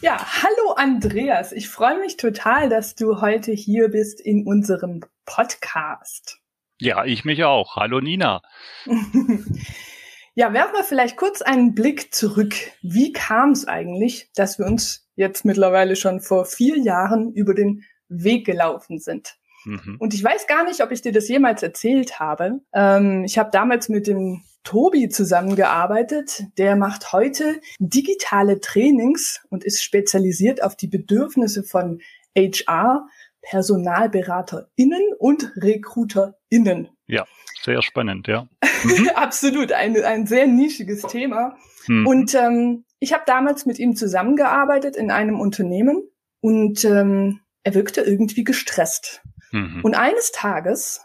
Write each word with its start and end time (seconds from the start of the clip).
Ja, 0.00 0.16
hallo 0.42 0.74
Andreas. 0.76 1.50
Ich 1.50 1.68
freue 1.68 1.98
mich 1.98 2.16
total, 2.16 2.68
dass 2.68 2.94
du 2.94 3.20
heute 3.20 3.50
hier 3.50 3.88
bist 3.88 4.20
in 4.20 4.46
unserem 4.46 5.00
Podcast. 5.26 6.38
Ja, 6.78 7.04
ich 7.04 7.24
mich 7.24 7.42
auch. 7.42 7.74
Hallo 7.74 8.00
Nina. 8.00 8.40
ja, 10.36 10.52
werfen 10.52 10.74
wir 10.74 10.84
vielleicht 10.84 11.16
kurz 11.16 11.42
einen 11.42 11.74
Blick 11.74 12.14
zurück. 12.14 12.54
Wie 12.80 13.12
kam 13.12 13.50
es 13.50 13.66
eigentlich, 13.66 14.30
dass 14.36 14.60
wir 14.60 14.66
uns 14.66 15.08
jetzt 15.16 15.44
mittlerweile 15.44 15.96
schon 15.96 16.20
vor 16.20 16.44
vier 16.44 16.78
Jahren 16.78 17.32
über 17.32 17.52
den 17.52 17.84
Weg 18.08 18.46
gelaufen 18.46 19.00
sind? 19.00 19.36
Mhm. 19.64 19.96
Und 19.98 20.14
ich 20.14 20.22
weiß 20.22 20.46
gar 20.46 20.62
nicht, 20.62 20.80
ob 20.80 20.92
ich 20.92 21.02
dir 21.02 21.12
das 21.12 21.26
jemals 21.26 21.64
erzählt 21.64 22.20
habe. 22.20 22.60
Ähm, 22.72 23.24
ich 23.24 23.36
habe 23.36 23.50
damals 23.50 23.88
mit 23.88 24.06
dem 24.06 24.44
Tobi 24.68 25.08
zusammengearbeitet. 25.08 26.44
Der 26.58 26.76
macht 26.76 27.14
heute 27.14 27.58
digitale 27.78 28.60
Trainings 28.60 29.40
und 29.48 29.64
ist 29.64 29.82
spezialisiert 29.82 30.62
auf 30.62 30.76
die 30.76 30.88
Bedürfnisse 30.88 31.62
von 31.62 32.02
HR, 32.36 33.08
PersonalberaterInnen 33.40 35.14
und 35.18 35.52
RecruiterInnen. 35.56 36.90
Ja, 37.06 37.24
sehr 37.62 37.80
spannend, 37.80 38.28
ja. 38.28 38.46
Mhm. 38.84 39.08
Absolut, 39.16 39.72
ein, 39.72 40.00
ein 40.04 40.26
sehr 40.28 40.46
nischiges 40.46 41.02
Thema. 41.02 41.56
Mhm. 41.88 42.06
Und 42.06 42.34
ähm, 42.34 42.84
ich 43.00 43.12
habe 43.12 43.24
damals 43.26 43.66
mit 43.66 43.80
ihm 43.80 43.96
zusammengearbeitet 43.96 44.94
in 44.94 45.10
einem 45.10 45.40
Unternehmen 45.40 46.08
und 46.40 46.84
ähm, 46.84 47.40
er 47.64 47.74
wirkte 47.74 48.02
irgendwie 48.02 48.44
gestresst. 48.44 49.22
Mhm. 49.50 49.80
Und 49.82 49.96
eines 49.96 50.30
Tages 50.30 51.00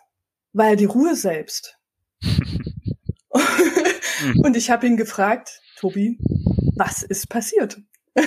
war 0.52 0.68
er 0.68 0.76
die 0.76 0.86
Ruhe 0.86 1.16
selbst. 1.16 1.80
Mhm. 4.24 4.40
Und 4.42 4.58
ich 4.58 4.70
habe 4.70 4.88
ihn 4.88 4.98
gefragt, 4.98 5.62
Tobi, 5.78 6.18
was 6.76 7.04
ist 7.04 7.30
passiert? 7.30 7.80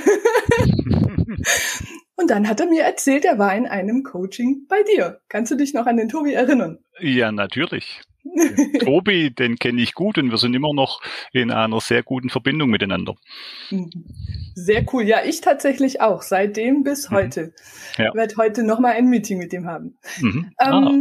Und 2.19 2.31
dann 2.31 2.49
hat 2.49 2.61
er 2.61 2.67
mir 2.67 2.83
erzählt, 2.83 3.25
er 3.25 3.39
war 3.39 3.55
in 3.55 3.67
einem 3.67 4.03
Coaching 4.03 4.67
bei 4.69 4.83
dir. 4.83 5.21
Kannst 5.29 5.53
du 5.53 5.57
dich 5.57 5.75
noch 5.75 5.87
an 5.87 5.99
den 5.99 6.09
Tobi 6.09 6.33
erinnern? 6.33 6.79
Ja, 6.99 7.31
natürlich. 7.31 8.01
Tobi, 8.81 9.31
den 9.31 9.57
kenne 9.57 9.81
ich 9.81 9.95
gut 9.95 10.19
und 10.19 10.31
wir 10.31 10.39
sind 10.39 10.55
immer 10.55 10.73
noch 10.73 11.01
in 11.33 11.51
einer 11.51 11.81
sehr 11.81 12.03
guten 12.03 12.29
Verbindung 12.29 12.71
miteinander. 12.71 13.15
Mhm. 13.71 13.91
Sehr 14.55 14.85
cool. 14.93 15.05
Ja, 15.05 15.25
ich 15.25 15.41
tatsächlich 15.41 16.01
auch. 16.01 16.23
Seitdem 16.23 16.83
bis 16.83 17.11
mhm. 17.11 17.15
heute. 17.15 17.55
Ja. 17.99 18.09
Ich 18.09 18.15
werde 18.15 18.35
heute 18.37 18.63
nochmal 18.63 18.93
ein 18.93 19.09
Meeting 19.09 19.39
mit 19.39 19.53
ihm 19.53 19.67
haben. 19.67 19.97
Mhm. 20.21 20.51
Ähm, 20.61 20.73
ah. 20.73 20.93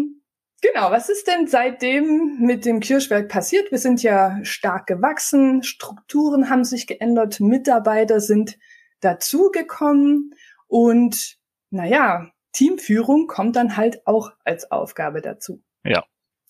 Genau, 0.61 0.89
was 0.89 1.09
ist 1.09 1.27
denn 1.27 1.47
seitdem 1.47 2.37
mit 2.39 2.65
dem 2.65 2.79
Kirschwerk 2.79 3.29
passiert? 3.29 3.71
Wir 3.71 3.77
sind 3.77 4.01
ja 4.01 4.39
stark 4.43 4.87
gewachsen, 4.87 5.63
Strukturen 5.63 6.49
haben 6.49 6.63
sich 6.63 6.87
geändert, 6.87 7.39
Mitarbeiter 7.39 8.19
sind 8.19 8.57
dazugekommen 9.01 10.33
und 10.67 11.37
naja, 11.69 12.31
Teamführung 12.53 13.27
kommt 13.27 13.55
dann 13.57 13.75
halt 13.75 14.07
auch 14.07 14.31
als 14.45 14.71
Aufgabe 14.71 15.21
dazu. 15.21 15.61
Ja. 15.83 16.05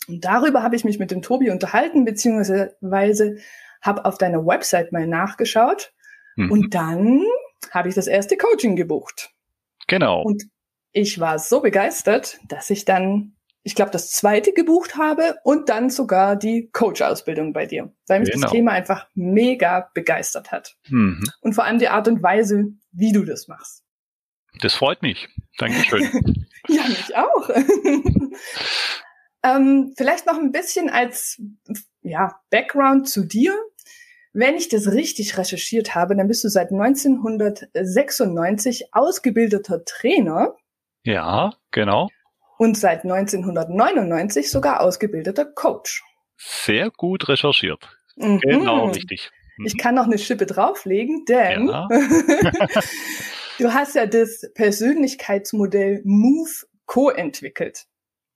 Und 0.08 0.24
darüber 0.24 0.62
habe 0.62 0.76
ich 0.76 0.86
mich 0.86 1.00
mit 1.00 1.10
dem 1.10 1.22
Tobi 1.22 1.50
unterhalten, 1.50 2.06
beziehungsweise 2.06 3.38
habe 3.82 4.06
auf 4.06 4.18
deiner 4.18 4.46
Website 4.46 4.92
mal 4.92 5.08
nachgeschaut 5.08 5.94
mhm. 6.36 6.52
und 6.52 6.76
dann 6.76 7.26
habe 7.72 7.90
ich 7.90 7.96
das 7.96 8.08
erste 8.08 8.38
Coaching 8.38 8.76
gebucht. 8.76 9.32
Genau. 9.88 10.22
Und 10.22 10.44
ich 10.92 11.20
war 11.20 11.40
so 11.40 11.62
begeistert, 11.62 12.40
dass 12.48 12.70
ich 12.70 12.86
dann 12.86 13.36
ich 13.66 13.74
glaube, 13.74 13.90
das 13.90 14.12
zweite 14.12 14.54
gebucht 14.54 14.96
habe 14.96 15.38
und 15.44 15.70
dann 15.70 15.90
sogar 15.90 16.36
die 16.36 16.70
Coach-Ausbildung 16.72 17.52
bei 17.52 17.66
dir, 17.66 17.92
weil 18.08 18.20
mich 18.20 18.30
genau. 18.30 18.44
das 18.44 18.52
Thema 18.52 18.74
einfach 18.74 19.08
mega 19.16 19.90
begeistert 19.96 20.52
hat. 20.52 20.78
Mhm. 20.88 21.24
Und 21.42 21.54
vor 21.54 21.64
allem 21.64 21.80
die 21.80 21.88
Art 21.88 22.08
und 22.08 22.22
Weise, 22.22 22.66
wie 22.92 23.12
du 23.12 23.26
das 23.26 23.48
machst. 23.48 23.84
Das 24.62 24.76
freut 24.76 25.02
mich. 25.02 25.30
Dankeschön. 25.58 26.04
ja, 26.68 26.84
mich 26.88 27.16
auch. 27.16 27.50
ähm, 29.44 29.96
vielleicht 29.98 30.28
noch 30.28 30.38
ein 30.38 30.52
bisschen 30.52 30.92
als 30.92 31.42
ja, 32.04 32.40
Background 32.52 33.10
zu 33.10 33.26
dir. 33.26 33.56
Wenn 34.32 34.58
ich 34.58 34.70
das 34.70 34.92
richtig 34.92 35.40
recherchiert 35.40 35.96
habe, 35.96 36.16
dann 36.16 36.28
bist 36.28 36.44
du 36.44 36.50
seit 36.50 36.72
1996 36.72 38.94
ausgebildeter 38.94 39.84
Trainer. 39.86 40.56
Ja, 41.04 41.56
genau 41.72 42.12
und 42.58 42.78
seit 42.78 43.04
1999 43.04 44.50
sogar 44.50 44.82
ausgebildeter 44.82 45.46
Coach. 45.46 46.04
Sehr 46.38 46.92
gut 46.92 47.28
recherchiert. 47.28 47.90
Mhm. 48.16 48.40
Genau, 48.40 48.88
richtig. 48.88 49.32
Mhm. 49.58 49.66
Ich 49.66 49.78
kann 49.78 49.96
noch 49.96 50.06
eine 50.06 50.18
Schippe 50.18 50.46
drauflegen, 50.46 51.26
denn 51.26 51.68
ja. 51.68 51.88
du 53.60 53.74
hast 53.74 53.96
ja 53.96 54.06
das 54.06 54.50
Persönlichkeitsmodell 54.54 56.02
Move 56.04 56.52
co-entwickelt. 56.86 57.86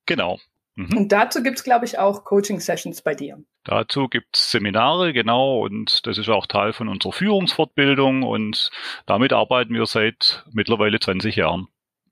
Genau. 0.06 0.40
Mhm. 0.76 0.98
Und 0.98 1.12
dazu 1.12 1.44
gibt's 1.44 1.64
glaube 1.64 1.86
ich, 1.86 2.00
auch 2.00 2.24
Coaching-Sessions 2.24 3.02
bei 3.02 3.16
dir. 3.16 3.44
Dazu 3.66 4.08
gibt's 4.08 4.52
Seminare, 4.52 5.14
genau, 5.14 5.60
und 5.60 6.08
das 6.08 6.18
ist 6.18 6.30
auch 6.30 6.48
Teil 6.48 6.74
von 6.74 6.88
unserer 6.88 7.12
Führungsfortbildung 7.12 8.24
und 8.24 8.72
damit 9.06 9.34
arbeiten 9.34 9.74
wir 9.74 9.86
seit 9.86 10.46
mittlerweile 10.52 11.00
20 11.00 11.36
Jahren. 11.36 11.68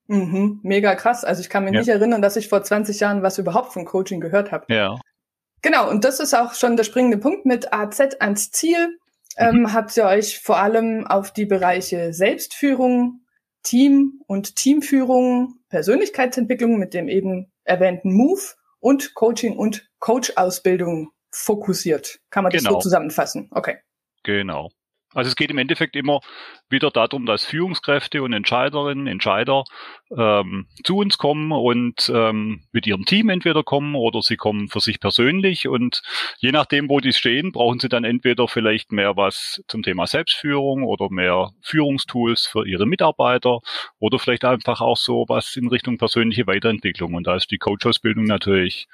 Mhm, 0.08 0.60
mega 0.64 0.96
krass. 0.96 1.24
Also 1.24 1.42
ich 1.42 1.50
kann 1.50 1.66
mich 1.66 1.74
ja. 1.74 1.80
nicht 1.80 1.90
erinnern, 1.90 2.22
dass 2.22 2.36
ich 2.36 2.48
vor 2.48 2.64
20 2.64 3.00
Jahren 3.00 3.24
was 3.24 3.38
überhaupt 3.38 3.74
von 3.74 3.86
Coaching 3.86 4.22
gehört 4.22 4.52
habe. 4.52 4.74
Ja. 4.74 5.00
Genau, 5.62 5.90
und 5.90 6.04
das 6.04 6.20
ist 6.20 6.34
auch 6.34 6.54
schon 6.54 6.78
der 6.78 6.84
springende 6.84 7.18
Punkt 7.18 7.46
mit 7.46 7.74
AZ 7.74 8.00
ans 8.20 8.52
Ziel. 8.52 8.98
Ähm, 9.38 9.60
mhm. 9.60 9.74
habt 9.74 9.96
ihr 9.96 10.06
euch 10.06 10.40
vor 10.40 10.58
allem 10.58 11.06
auf 11.06 11.32
die 11.32 11.46
Bereiche 11.46 12.12
Selbstführung, 12.14 13.22
Team 13.62 14.22
und 14.26 14.56
Teamführung, 14.56 15.60
Persönlichkeitsentwicklung 15.70 16.80
mit 16.80 16.94
dem 16.94 17.08
eben 17.08 17.52
erwähnten 17.64 18.14
Move 18.14 18.42
und 18.80 19.14
Coaching 19.14 19.56
und 19.56 19.90
Coach-Ausbildung 20.00 21.12
fokussiert. 21.32 22.20
Kann 22.30 22.44
man 22.44 22.52
das 22.52 22.64
genau. 22.64 22.76
so 22.76 22.80
zusammenfassen? 22.80 23.50
Okay. 23.52 23.78
Genau. 24.24 24.70
Also 25.14 25.30
es 25.30 25.36
geht 25.36 25.50
im 25.50 25.58
Endeffekt 25.58 25.96
immer 25.96 26.20
wieder 26.70 26.92
darum, 26.92 27.26
dass 27.26 27.46
Führungskräfte 27.46 28.22
und 28.22 28.34
Entscheiderinnen, 28.34 29.08
Entscheider 29.08 29.64
ähm, 30.16 30.68
zu 30.84 30.98
uns 30.98 31.18
kommen 31.18 31.52
und 31.54 32.12
ähm, 32.14 32.64
mit 32.74 32.86
ihrem 32.86 33.06
Team 33.06 33.30
entweder 33.30 33.64
kommen 33.64 33.96
oder 33.96 34.22
sie 34.22 34.36
kommen 34.36 34.68
für 34.68 34.82
sich 34.82 35.00
persönlich 35.00 35.68
und 35.68 36.02
je 36.40 36.52
nachdem, 36.52 36.90
wo 36.90 37.00
die 37.00 37.14
stehen, 37.14 37.54
brauchen 37.54 37.80
sie 37.80 37.88
dann 37.90 38.04
entweder 38.04 38.50
vielleicht 38.50 38.92
mehr 38.92 39.16
was 39.16 39.64
zum 39.68 39.82
Thema 39.82 40.08
Selbstführung 40.08 40.84
oder 40.84 41.10
mehr 41.10 41.52
Führungstools 41.62 42.46
für 42.46 42.68
ihre 42.68 42.86
Mitarbeiter 42.86 43.62
oder 44.00 44.20
vielleicht 44.20 44.44
einfach 44.44 44.82
auch 44.82 44.98
so 44.98 45.26
was 45.30 45.56
in 45.56 45.70
Richtung 45.70 45.98
persönliche 45.98 46.48
Weiterentwicklung 46.48 47.14
und 47.14 47.28
da 47.28 47.36
ist 47.36 47.50
die 47.50 47.60
Coach-Ausbildung 47.60 48.26
natürlich 48.26 48.88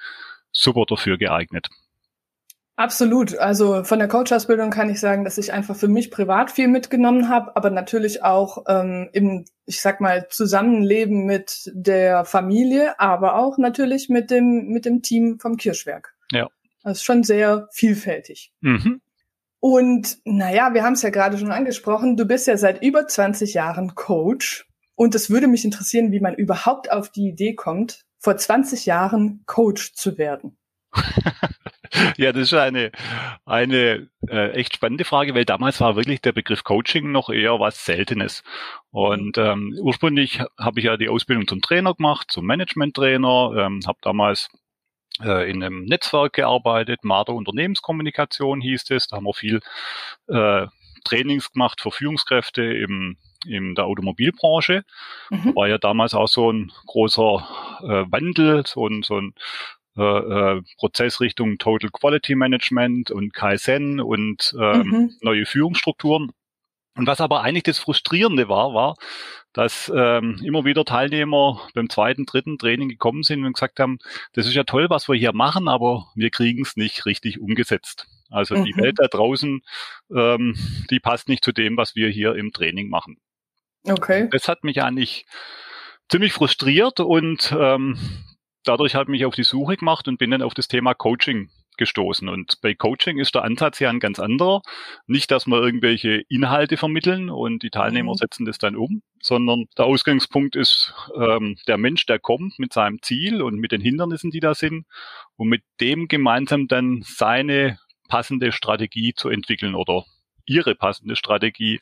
super 0.52 0.86
dafür 0.88 1.18
geeignet. 1.18 1.70
Absolut. 2.76 3.38
Also 3.38 3.84
von 3.84 4.00
der 4.00 4.08
Coach-Ausbildung 4.08 4.72
kann 4.72 4.90
ich 4.90 5.00
sagen, 5.00 5.24
dass 5.24 5.38
ich 5.38 5.54
einfach 5.54 5.76
für 5.76 5.88
mich 5.88 6.10
privat 6.10 6.50
viel 6.50 6.68
mitgenommen 6.68 7.30
habe, 7.30 7.56
aber 7.56 7.70
natürlich 7.70 8.24
auch 8.24 8.64
ähm, 8.68 9.10
im, 9.14 9.46
ich 9.66 9.80
sag 9.80 10.02
mal, 10.02 10.28
Zusammenleben 10.30 11.26
mit 11.26 11.72
der 11.74 12.26
Familie, 12.26 13.00
aber 13.00 13.36
auch 13.36 13.60
natürlich 13.60 14.10
mit 14.10 14.32
dem, 14.32 14.70
mit 14.70 14.86
dem 14.86 15.04
Team 15.04 15.38
vom 15.40 15.58
Kirschwerk. 15.58 16.16
Ja. 16.32 16.48
Das 16.84 16.98
ist 16.98 17.04
schon 17.04 17.24
sehr 17.24 17.68
vielfältig. 17.72 18.52
Mhm. 18.62 19.02
Und 19.60 20.18
naja, 20.26 20.74
wir 20.74 20.84
haben 20.84 20.94
es 20.94 21.04
ja 21.04 21.10
gerade 21.10 21.38
schon 21.38 21.52
angesprochen, 21.52 22.18
du 22.18 22.26
bist 22.26 22.48
ja 22.48 22.58
seit 22.58 22.84
über 22.84 23.08
20 23.08 23.54
Jahren 23.54 23.96
Coach. 23.96 24.68
Und 24.96 25.16
es 25.16 25.30
würde 25.30 25.48
mich 25.48 25.64
interessieren, 25.64 26.12
wie 26.12 26.20
man 26.20 26.36
überhaupt 26.36 26.92
auf 26.92 27.10
die 27.10 27.30
Idee 27.30 27.56
kommt, 27.56 28.02
vor 28.20 28.36
20 28.36 28.86
Jahren 28.86 29.44
Coach 29.46 29.94
zu 29.94 30.18
werden. 30.18 30.58
ja, 32.18 32.32
das 32.32 32.44
ist 32.44 32.54
eine, 32.54 32.92
eine 33.46 34.10
äh, 34.28 34.52
echt 34.52 34.76
spannende 34.76 35.06
Frage, 35.06 35.36
weil 35.36 35.46
damals 35.46 35.80
war 35.82 35.96
wirklich 35.96 36.22
der 36.22 36.32
Begriff 36.32 36.64
Coaching 36.64 37.12
noch 37.12 37.30
eher 37.30 37.60
was 37.60 37.86
Seltenes. 37.86 38.44
Und 38.92 39.38
ähm, 39.38 39.78
ursprünglich 39.82 40.42
habe 40.60 40.80
ich 40.80 40.86
ja 40.86 40.98
die 40.98 41.10
Ausbildung 41.10 41.48
zum 41.48 41.62
Trainer 41.62 41.94
gemacht, 41.94 42.32
zum 42.32 42.46
Management-Trainer, 42.46 43.54
ähm, 43.58 43.82
habe 43.86 44.00
damals 44.02 44.50
äh, 45.22 45.50
in 45.50 45.64
einem 45.64 45.86
Netzwerk 45.86 46.34
gearbeitet, 46.34 47.04
Marder 47.04 47.34
Unternehmenskommunikation 47.34 48.62
hieß 48.62 48.90
es. 48.90 49.08
Da 49.08 49.18
haben 49.18 49.26
wir 49.26 49.34
viel 49.34 49.60
äh, 50.28 50.68
Trainings 51.04 51.52
gemacht 51.52 51.82
für 51.82 51.92
Führungskräfte 51.92 52.64
im 52.64 53.18
in 53.46 53.76
der 53.76 53.86
Automobilbranche. 53.86 54.84
Mhm. 55.30 55.56
War 55.56 55.68
ja 55.68 55.78
damals 55.78 56.14
auch 56.14 56.28
so 56.28 56.52
ein 56.52 56.72
großer 56.86 57.48
äh, 57.82 58.12
Wandel, 58.12 58.66
so 58.66 58.88
ein, 58.88 59.04
so 59.04 59.20
ein 59.20 59.34
äh, 59.98 60.02
äh, 60.02 60.62
Prozess 60.78 61.20
Richtung 61.20 61.58
Total 61.58 61.90
Quality 61.90 62.36
Management 62.36 63.12
und 63.12 63.34
Kaizen 63.34 64.00
und 64.00 64.56
ähm, 64.60 64.88
mhm. 64.88 65.16
neue 65.22 65.46
Führungsstrukturen. 65.46 66.32
Und 66.96 67.08
was 67.08 67.22
aber 67.22 67.42
eigentlich 67.42 67.64
das 67.64 67.80
Frustrierende 67.80 68.50
war, 68.50 68.74
war, 68.74 68.96
dass 69.52 69.92
ähm, 69.96 70.40
immer 70.44 70.64
wieder 70.64 70.86
Teilnehmer 70.86 71.68
beim 71.74 71.90
zweiten, 71.90 72.26
dritten 72.26 72.58
Training 72.58 72.90
gekommen 72.90 73.24
sind 73.24 73.46
und 73.46 73.54
gesagt 73.54 73.80
haben, 73.80 73.98
das 74.34 74.46
ist 74.46 74.54
ja 74.54 74.64
toll, 74.64 74.90
was 74.90 75.08
wir 75.08 75.16
hier 75.16 75.34
machen, 75.34 75.68
aber 75.68 76.08
wir 76.16 76.30
kriegen 76.30 76.62
es 76.62 76.76
nicht 76.76 77.06
richtig 77.06 77.40
umgesetzt. 77.40 78.08
Also 78.30 78.56
mhm. 78.56 78.66
die 78.66 78.78
Welt 78.78 78.96
da 78.98 79.08
draußen, 79.08 79.62
ähm, 80.16 80.56
die 80.90 81.00
passt 81.00 81.30
nicht 81.30 81.44
zu 81.44 81.52
dem, 81.52 81.78
was 81.78 81.96
wir 81.96 82.10
hier 82.10 82.36
im 82.36 82.52
Training 82.52 82.90
machen. 82.90 83.18
Okay. 83.88 84.28
Das 84.32 84.48
hat 84.48 84.64
mich 84.64 84.82
eigentlich 84.82 85.26
ziemlich 86.10 86.34
frustriert 86.34 87.00
und 87.00 87.56
ähm, 87.58 87.98
dadurch 88.64 88.96
habe 88.96 89.06
ich 89.06 89.20
mich 89.20 89.26
auf 89.26 89.36
die 89.36 89.44
Suche 89.44 89.78
gemacht 89.78 90.08
und 90.08 90.18
bin 90.18 90.32
dann 90.32 90.42
auf 90.42 90.54
das 90.54 90.68
Thema 90.68 90.94
Coaching 90.94 91.50
gestoßen. 91.78 92.30
Und 92.30 92.60
bei 92.62 92.74
Coaching 92.74 93.20
ist 93.20 93.36
der 93.36 93.44
Ansatz 93.44 93.80
ja 93.80 93.90
ein 93.90 94.00
ganz 94.00 94.20
anderer. 94.20 94.62
Nicht, 95.08 95.32
dass 95.32 95.48
wir 95.48 95.62
irgendwelche 95.62 96.24
Inhalte 96.30 96.78
vermitteln 96.78 97.30
und 97.30 97.64
die 97.64 97.70
Teilnehmer 97.70 98.12
mhm. 98.12 98.18
setzen 98.18 98.46
das 98.46 98.58
dann 98.58 98.76
um, 98.76 99.02
sondern 99.22 99.66
der 99.78 99.86
Ausgangspunkt 99.86 100.56
ist 100.56 100.94
ähm, 101.16 101.58
der 101.68 101.78
Mensch, 101.78 102.06
der 102.06 102.20
kommt 102.20 102.60
mit 102.60 102.74
seinem 102.74 103.02
Ziel 103.02 103.42
und 103.42 103.56
mit 103.56 103.72
den 103.72 103.82
Hindernissen, 103.82 104.32
die 104.32 104.40
da 104.40 104.54
sind, 104.54 104.86
und 105.36 105.48
mit 105.48 105.64
dem 105.82 106.08
gemeinsam 106.08 106.68
dann 106.68 107.04
seine 107.06 107.80
passende 108.08 108.52
Strategie 108.52 109.14
zu 109.16 109.30
entwickeln 109.30 109.76
oder 109.76 110.06
ihre 110.46 110.76
passende 110.76 111.16
Strategie. 111.16 111.80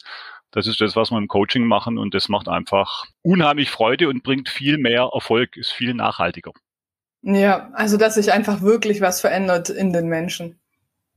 Das 0.51 0.67
ist 0.67 0.81
das, 0.81 0.95
was 0.95 1.11
wir 1.11 1.17
im 1.17 1.27
Coaching 1.27 1.65
machen 1.65 1.97
und 1.97 2.13
das 2.13 2.29
macht 2.29 2.47
einfach 2.47 3.05
unheimlich 3.21 3.69
Freude 3.69 4.09
und 4.09 4.23
bringt 4.23 4.49
viel 4.49 4.77
mehr 4.77 5.09
Erfolg, 5.13 5.55
ist 5.57 5.71
viel 5.71 5.93
nachhaltiger. 5.93 6.51
Ja, 7.23 7.69
also 7.73 7.97
dass 7.97 8.15
sich 8.15 8.31
einfach 8.31 8.61
wirklich 8.61 9.01
was 9.01 9.21
verändert 9.21 9.69
in 9.69 9.93
den 9.93 10.07
Menschen. 10.07 10.59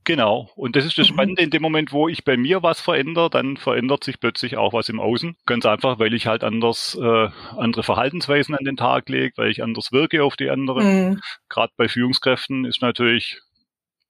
Genau. 0.05 0.51
Und 0.55 0.75
das 0.75 0.85
ist 0.85 0.97
das 0.99 1.09
mhm. 1.09 1.13
Spannende, 1.13 1.41
in 1.41 1.49
dem 1.49 1.63
Moment, 1.63 1.91
wo 1.91 2.07
ich 2.07 2.23
bei 2.23 2.37
mir 2.37 2.61
was 2.61 2.79
verändere, 2.79 3.31
dann 3.31 3.57
verändert 3.57 4.03
sich 4.03 4.19
plötzlich 4.19 4.55
auch 4.55 4.71
was 4.71 4.87
im 4.87 4.99
Außen. 4.99 5.35
Ganz 5.47 5.65
einfach, 5.65 5.97
weil 5.97 6.13
ich 6.13 6.27
halt 6.27 6.43
anders 6.43 6.95
äh, 7.01 7.29
andere 7.57 7.81
Verhaltensweisen 7.81 8.53
an 8.55 8.63
den 8.63 8.77
Tag 8.77 9.09
lege, 9.09 9.33
weil 9.35 9.49
ich 9.49 9.63
anders 9.63 9.91
wirke 9.91 10.23
auf 10.23 10.35
die 10.35 10.51
anderen. 10.51 11.09
Mhm. 11.09 11.21
Gerade 11.49 11.73
bei 11.75 11.87
Führungskräften 11.87 12.65
ist 12.65 12.83
natürlich 12.83 13.41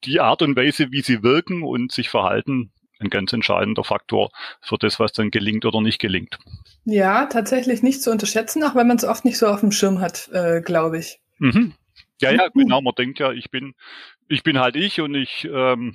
die 0.04 0.20
Art 0.20 0.42
und 0.42 0.58
Weise, 0.58 0.92
wie 0.92 1.02
sie 1.02 1.24
wirken 1.24 1.64
und 1.64 1.94
sich 1.94 2.10
verhalten, 2.10 2.74
ein 3.00 3.10
ganz 3.10 3.32
entscheidender 3.32 3.86
Faktor 3.86 4.32
für 4.62 4.78
das, 4.78 5.00
was 5.00 5.14
dann 5.14 5.32
gelingt 5.32 5.66
oder 5.66 5.82
nicht 5.82 6.00
gelingt. 6.00 6.38
Ja, 6.84 7.26
tatsächlich 7.26 7.84
nicht 7.84 8.02
zu 8.02 8.12
unterschätzen, 8.12 8.64
auch 8.64 8.76
wenn 8.76 8.88
man 8.88 8.98
es 8.98 9.06
oft 9.06 9.24
nicht 9.26 9.38
so 9.38 9.48
auf 9.48 9.62
dem 9.62 9.72
Schirm 9.72 10.02
hat, 10.02 10.30
äh, 10.34 10.62
glaube 10.62 11.00
ich. 11.00 11.20
Mhm. 11.40 11.74
Ja, 12.22 12.32
ja, 12.32 12.48
genau. 12.48 12.82
Man 12.82 12.96
denkt 12.96 13.20
ja, 13.20 13.32
ich 13.32 13.52
bin, 13.52 13.74
ich 14.28 14.44
bin 14.44 14.60
halt 14.60 14.76
ich 14.76 15.02
und 15.02 15.16
ich, 15.16 15.48
ähm, 15.52 15.94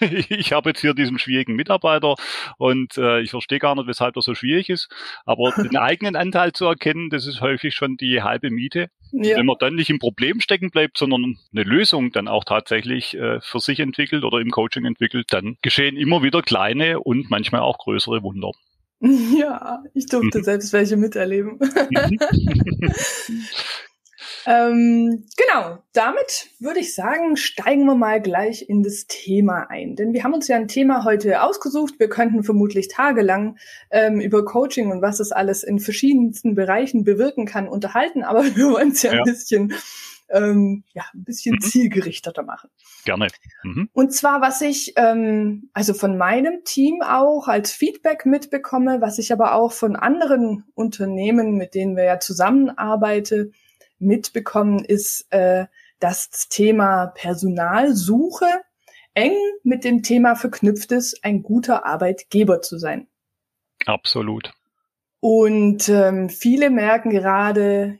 ich 0.28 0.52
habe 0.52 0.70
jetzt 0.70 0.80
hier 0.80 0.94
diesen 0.94 1.18
schwierigen 1.18 1.54
Mitarbeiter 1.54 2.16
und 2.58 2.98
äh, 2.98 3.20
ich 3.20 3.30
verstehe 3.30 3.60
gar 3.60 3.74
nicht, 3.74 3.86
weshalb 3.86 4.16
er 4.16 4.22
so 4.22 4.34
schwierig 4.34 4.68
ist. 4.68 4.88
Aber 5.24 5.52
den 5.56 5.76
eigenen 5.76 6.16
Anteil 6.16 6.52
zu 6.52 6.66
erkennen, 6.66 7.10
das 7.10 7.26
ist 7.26 7.40
häufig 7.40 7.74
schon 7.74 7.96
die 7.96 8.22
halbe 8.22 8.50
Miete. 8.50 8.90
Ja. 9.12 9.36
Wenn 9.36 9.46
man 9.46 9.56
dann 9.60 9.76
nicht 9.76 9.90
im 9.90 10.00
Problem 10.00 10.40
stecken 10.40 10.70
bleibt, 10.70 10.98
sondern 10.98 11.36
eine 11.52 11.62
Lösung 11.62 12.10
dann 12.10 12.26
auch 12.26 12.44
tatsächlich 12.44 13.14
äh, 13.14 13.40
für 13.40 13.60
sich 13.60 13.78
entwickelt 13.78 14.24
oder 14.24 14.38
im 14.38 14.50
Coaching 14.50 14.84
entwickelt, 14.84 15.26
dann 15.30 15.56
geschehen 15.62 15.96
immer 15.96 16.24
wieder 16.24 16.42
kleine 16.42 16.98
und 16.98 17.30
manchmal 17.30 17.60
auch 17.60 17.78
größere 17.78 18.22
Wunder. 18.22 18.50
Ja, 19.36 19.82
ich 19.92 20.06
durfte 20.06 20.38
mhm. 20.38 20.44
selbst 20.44 20.72
welche 20.72 20.96
miterleben. 20.96 21.58
Ähm, 24.46 25.24
genau, 25.36 25.78
damit 25.92 26.50
würde 26.58 26.80
ich 26.80 26.94
sagen, 26.94 27.36
steigen 27.36 27.86
wir 27.86 27.94
mal 27.94 28.20
gleich 28.20 28.68
in 28.68 28.82
das 28.82 29.06
Thema 29.06 29.70
ein. 29.70 29.96
Denn 29.96 30.12
wir 30.12 30.24
haben 30.24 30.34
uns 30.34 30.48
ja 30.48 30.56
ein 30.56 30.68
Thema 30.68 31.04
heute 31.04 31.42
ausgesucht. 31.42 31.94
Wir 31.98 32.08
könnten 32.08 32.44
vermutlich 32.44 32.88
tagelang 32.88 33.56
ähm, 33.90 34.20
über 34.20 34.44
Coaching 34.44 34.90
und 34.90 35.02
was 35.02 35.20
es 35.20 35.32
alles 35.32 35.62
in 35.62 35.78
verschiedensten 35.78 36.54
Bereichen 36.54 37.04
bewirken 37.04 37.46
kann 37.46 37.68
unterhalten, 37.68 38.22
aber 38.22 38.44
wir 38.56 38.70
wollen 38.70 38.90
es 38.90 39.02
ja, 39.02 39.12
ja, 39.12 39.18
ein 39.18 39.24
bisschen 39.24 39.72
ähm, 40.30 40.84
ja, 40.92 41.04
ein 41.14 41.24
bisschen 41.24 41.56
mhm. 41.56 41.60
zielgerichteter 41.60 42.42
machen. 42.42 42.70
Gerne. 43.04 43.28
Mhm. 43.62 43.88
Und 43.92 44.12
zwar, 44.12 44.40
was 44.40 44.60
ich 44.62 44.94
ähm, 44.96 45.70
also 45.72 45.94
von 45.94 46.16
meinem 46.16 46.64
Team 46.64 47.02
auch 47.02 47.46
als 47.46 47.72
Feedback 47.72 48.26
mitbekomme, 48.26 49.00
was 49.00 49.18
ich 49.18 49.32
aber 49.32 49.54
auch 49.54 49.72
von 49.72 49.96
anderen 49.96 50.64
Unternehmen, 50.74 51.56
mit 51.56 51.74
denen 51.74 51.96
wir 51.96 52.04
ja 52.04 52.20
zusammenarbeiten, 52.20 53.54
mitbekommen, 54.04 54.84
ist, 54.84 55.26
äh, 55.30 55.66
dass 56.00 56.30
das 56.30 56.48
Thema 56.48 57.06
Personalsuche 57.06 58.46
eng 59.14 59.36
mit 59.62 59.84
dem 59.84 60.02
Thema 60.02 60.34
verknüpft 60.34 60.92
ist, 60.92 61.24
ein 61.24 61.42
guter 61.42 61.86
Arbeitgeber 61.86 62.60
zu 62.62 62.78
sein. 62.78 63.06
Absolut. 63.86 64.52
Und 65.20 65.88
ähm, 65.88 66.28
viele 66.28 66.68
merken 66.70 67.10
gerade, 67.10 67.98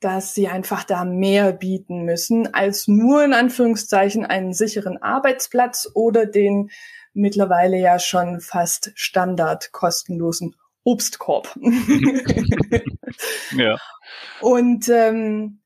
dass 0.00 0.34
sie 0.34 0.48
einfach 0.48 0.84
da 0.84 1.04
mehr 1.04 1.52
bieten 1.52 2.04
müssen 2.04 2.52
als 2.52 2.86
nur 2.86 3.24
in 3.24 3.32
Anführungszeichen 3.32 4.26
einen 4.26 4.52
sicheren 4.52 5.00
Arbeitsplatz 5.00 5.88
oder 5.94 6.26
den 6.26 6.70
mittlerweile 7.14 7.78
ja 7.78 7.98
schon 7.98 8.40
fast 8.40 8.92
standard 8.94 9.72
kostenlosen 9.72 10.54
Obstkorb. 10.84 11.58
ja. 13.56 13.76
Und 14.40 14.88
ähm, 14.88 15.60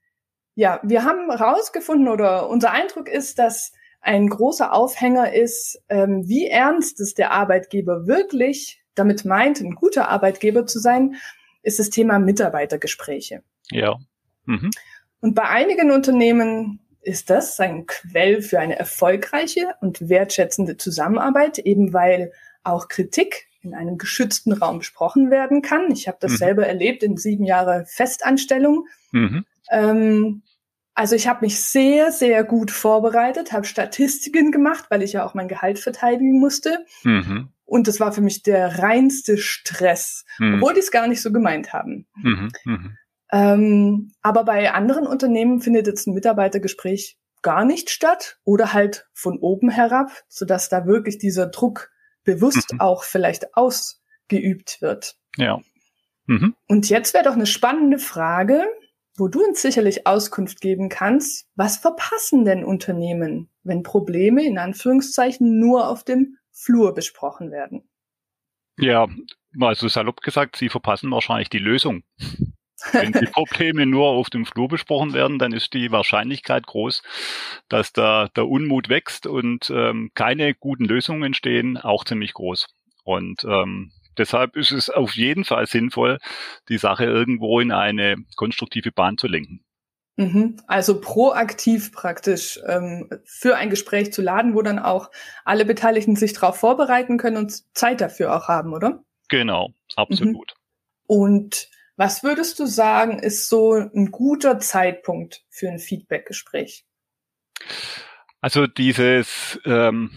ja, 0.54 0.80
wir 0.82 1.04
haben 1.04 1.30
rausgefunden 1.30 2.08
oder 2.08 2.48
unser 2.48 2.72
Eindruck 2.72 3.08
ist, 3.08 3.38
dass 3.38 3.72
ein 4.00 4.28
großer 4.28 4.72
Aufhänger 4.72 5.32
ist, 5.32 5.82
ähm, 5.88 6.26
wie 6.26 6.46
ernst 6.46 7.00
es 7.00 7.14
der 7.14 7.32
Arbeitgeber 7.32 8.06
wirklich 8.06 8.82
damit 8.94 9.24
meint, 9.24 9.60
ein 9.60 9.74
guter 9.74 10.08
Arbeitgeber 10.08 10.66
zu 10.66 10.78
sein, 10.78 11.16
ist 11.62 11.78
das 11.78 11.90
Thema 11.90 12.18
Mitarbeitergespräche. 12.18 13.42
Ja. 13.70 13.96
Mhm. 14.46 14.70
Und 15.20 15.34
bei 15.34 15.48
einigen 15.48 15.90
Unternehmen 15.90 16.80
ist 17.02 17.30
das 17.30 17.58
ein 17.60 17.86
Quell 17.86 18.42
für 18.42 18.58
eine 18.58 18.78
erfolgreiche 18.78 19.74
und 19.80 20.08
wertschätzende 20.08 20.76
Zusammenarbeit, 20.76 21.58
eben 21.58 21.92
weil 21.92 22.32
auch 22.62 22.88
Kritik 22.88 23.48
in 23.62 23.74
einem 23.74 23.98
geschützten 23.98 24.52
Raum 24.52 24.78
besprochen 24.78 25.30
werden 25.30 25.62
kann. 25.62 25.90
Ich 25.90 26.08
habe 26.08 26.18
das 26.20 26.32
mhm. 26.32 26.36
selber 26.36 26.66
erlebt 26.66 27.02
in 27.02 27.16
sieben 27.16 27.44
Jahre 27.44 27.84
Festanstellung. 27.86 28.86
Mhm. 29.12 29.44
Ähm, 29.70 30.42
also 30.94 31.14
ich 31.14 31.28
habe 31.28 31.44
mich 31.44 31.60
sehr, 31.60 32.12
sehr 32.12 32.44
gut 32.44 32.70
vorbereitet, 32.70 33.52
habe 33.52 33.64
Statistiken 33.64 34.52
gemacht, 34.52 34.86
weil 34.90 35.02
ich 35.02 35.14
ja 35.14 35.24
auch 35.24 35.34
mein 35.34 35.48
Gehalt 35.48 35.78
verteidigen 35.78 36.38
musste. 36.38 36.84
Mhm. 37.04 37.48
Und 37.64 37.86
das 37.86 38.00
war 38.00 38.12
für 38.12 38.20
mich 38.20 38.42
der 38.42 38.80
reinste 38.80 39.38
Stress, 39.38 40.24
mhm. 40.38 40.54
obwohl 40.54 40.74
die 40.74 40.80
es 40.80 40.90
gar 40.90 41.06
nicht 41.06 41.22
so 41.22 41.32
gemeint 41.32 41.72
haben. 41.72 42.06
Mhm. 42.16 42.50
mhm. 42.64 42.96
Ähm, 43.32 44.12
aber 44.22 44.44
bei 44.44 44.72
anderen 44.72 45.06
Unternehmen 45.06 45.60
findet 45.60 45.86
jetzt 45.86 46.08
ein 46.08 46.14
Mitarbeitergespräch 46.14 47.16
gar 47.42 47.64
nicht 47.64 47.90
statt 47.90 48.38
oder 48.44 48.72
halt 48.72 49.08
von 49.12 49.38
oben 49.38 49.70
herab, 49.70 50.10
sodass 50.28 50.68
da 50.68 50.84
wirklich 50.84 51.18
dieser 51.18 51.46
Druck 51.46 51.90
bewusst 52.34 52.72
mhm. 52.72 52.80
auch 52.80 53.04
vielleicht 53.04 53.56
ausgeübt 53.56 54.80
wird. 54.80 55.16
Ja. 55.36 55.60
Mhm. 56.26 56.54
Und 56.68 56.88
jetzt 56.88 57.14
wäre 57.14 57.24
doch 57.24 57.34
eine 57.34 57.46
spannende 57.46 57.98
Frage, 57.98 58.64
wo 59.16 59.28
du 59.28 59.44
uns 59.44 59.60
sicherlich 59.62 60.06
Auskunft 60.06 60.60
geben 60.60 60.88
kannst. 60.88 61.48
Was 61.56 61.78
verpassen 61.78 62.44
denn 62.44 62.64
Unternehmen, 62.64 63.50
wenn 63.62 63.82
Probleme 63.82 64.44
in 64.44 64.58
Anführungszeichen 64.58 65.58
nur 65.58 65.88
auf 65.88 66.04
dem 66.04 66.36
Flur 66.52 66.94
besprochen 66.94 67.50
werden? 67.50 67.88
Ja, 68.78 69.08
also 69.60 69.88
salopp 69.88 70.22
gesagt, 70.22 70.56
sie 70.56 70.68
verpassen 70.68 71.10
wahrscheinlich 71.10 71.50
die 71.50 71.58
Lösung. 71.58 72.02
Wenn 72.92 73.12
die 73.12 73.26
Probleme 73.26 73.86
nur 73.86 74.08
auf 74.08 74.30
dem 74.30 74.46
Flur 74.46 74.68
besprochen 74.68 75.12
werden, 75.12 75.38
dann 75.38 75.52
ist 75.52 75.74
die 75.74 75.90
Wahrscheinlichkeit 75.90 76.66
groß, 76.66 77.02
dass 77.68 77.92
da 77.92 78.28
der 78.36 78.48
Unmut 78.48 78.88
wächst 78.88 79.26
und 79.26 79.70
ähm, 79.70 80.10
keine 80.14 80.54
guten 80.54 80.84
Lösungen 80.84 81.22
entstehen, 81.22 81.76
auch 81.76 82.04
ziemlich 82.04 82.32
groß. 82.34 82.66
Und 83.04 83.44
ähm, 83.44 83.92
deshalb 84.18 84.56
ist 84.56 84.72
es 84.72 84.90
auf 84.90 85.14
jeden 85.14 85.44
Fall 85.44 85.66
sinnvoll, 85.66 86.18
die 86.68 86.78
Sache 86.78 87.04
irgendwo 87.04 87.60
in 87.60 87.72
eine 87.72 88.16
konstruktive 88.36 88.92
Bahn 88.92 89.18
zu 89.18 89.26
lenken. 89.26 89.64
Mhm. 90.16 90.56
Also 90.66 91.00
proaktiv 91.00 91.92
praktisch 91.92 92.60
ähm, 92.66 93.08
für 93.24 93.56
ein 93.56 93.70
Gespräch 93.70 94.12
zu 94.12 94.20
laden, 94.20 94.54
wo 94.54 94.60
dann 94.60 94.78
auch 94.78 95.10
alle 95.44 95.64
Beteiligten 95.64 96.14
sich 96.14 96.34
darauf 96.34 96.56
vorbereiten 96.56 97.16
können 97.16 97.38
und 97.38 97.74
Zeit 97.74 98.00
dafür 98.00 98.36
auch 98.36 98.48
haben, 98.48 98.74
oder? 98.74 99.02
Genau, 99.28 99.70
absolut. 99.96 100.34
Mhm. 100.34 100.60
Und 101.06 101.68
was 101.96 102.22
würdest 102.22 102.58
du 102.58 102.66
sagen, 102.66 103.18
ist 103.18 103.48
so 103.48 103.74
ein 103.74 104.10
guter 104.10 104.58
Zeitpunkt 104.58 105.44
für 105.48 105.68
ein 105.68 105.78
Feedbackgespräch? 105.78 106.84
Also 108.40 108.66
dieses 108.66 109.60
ähm, 109.66 110.10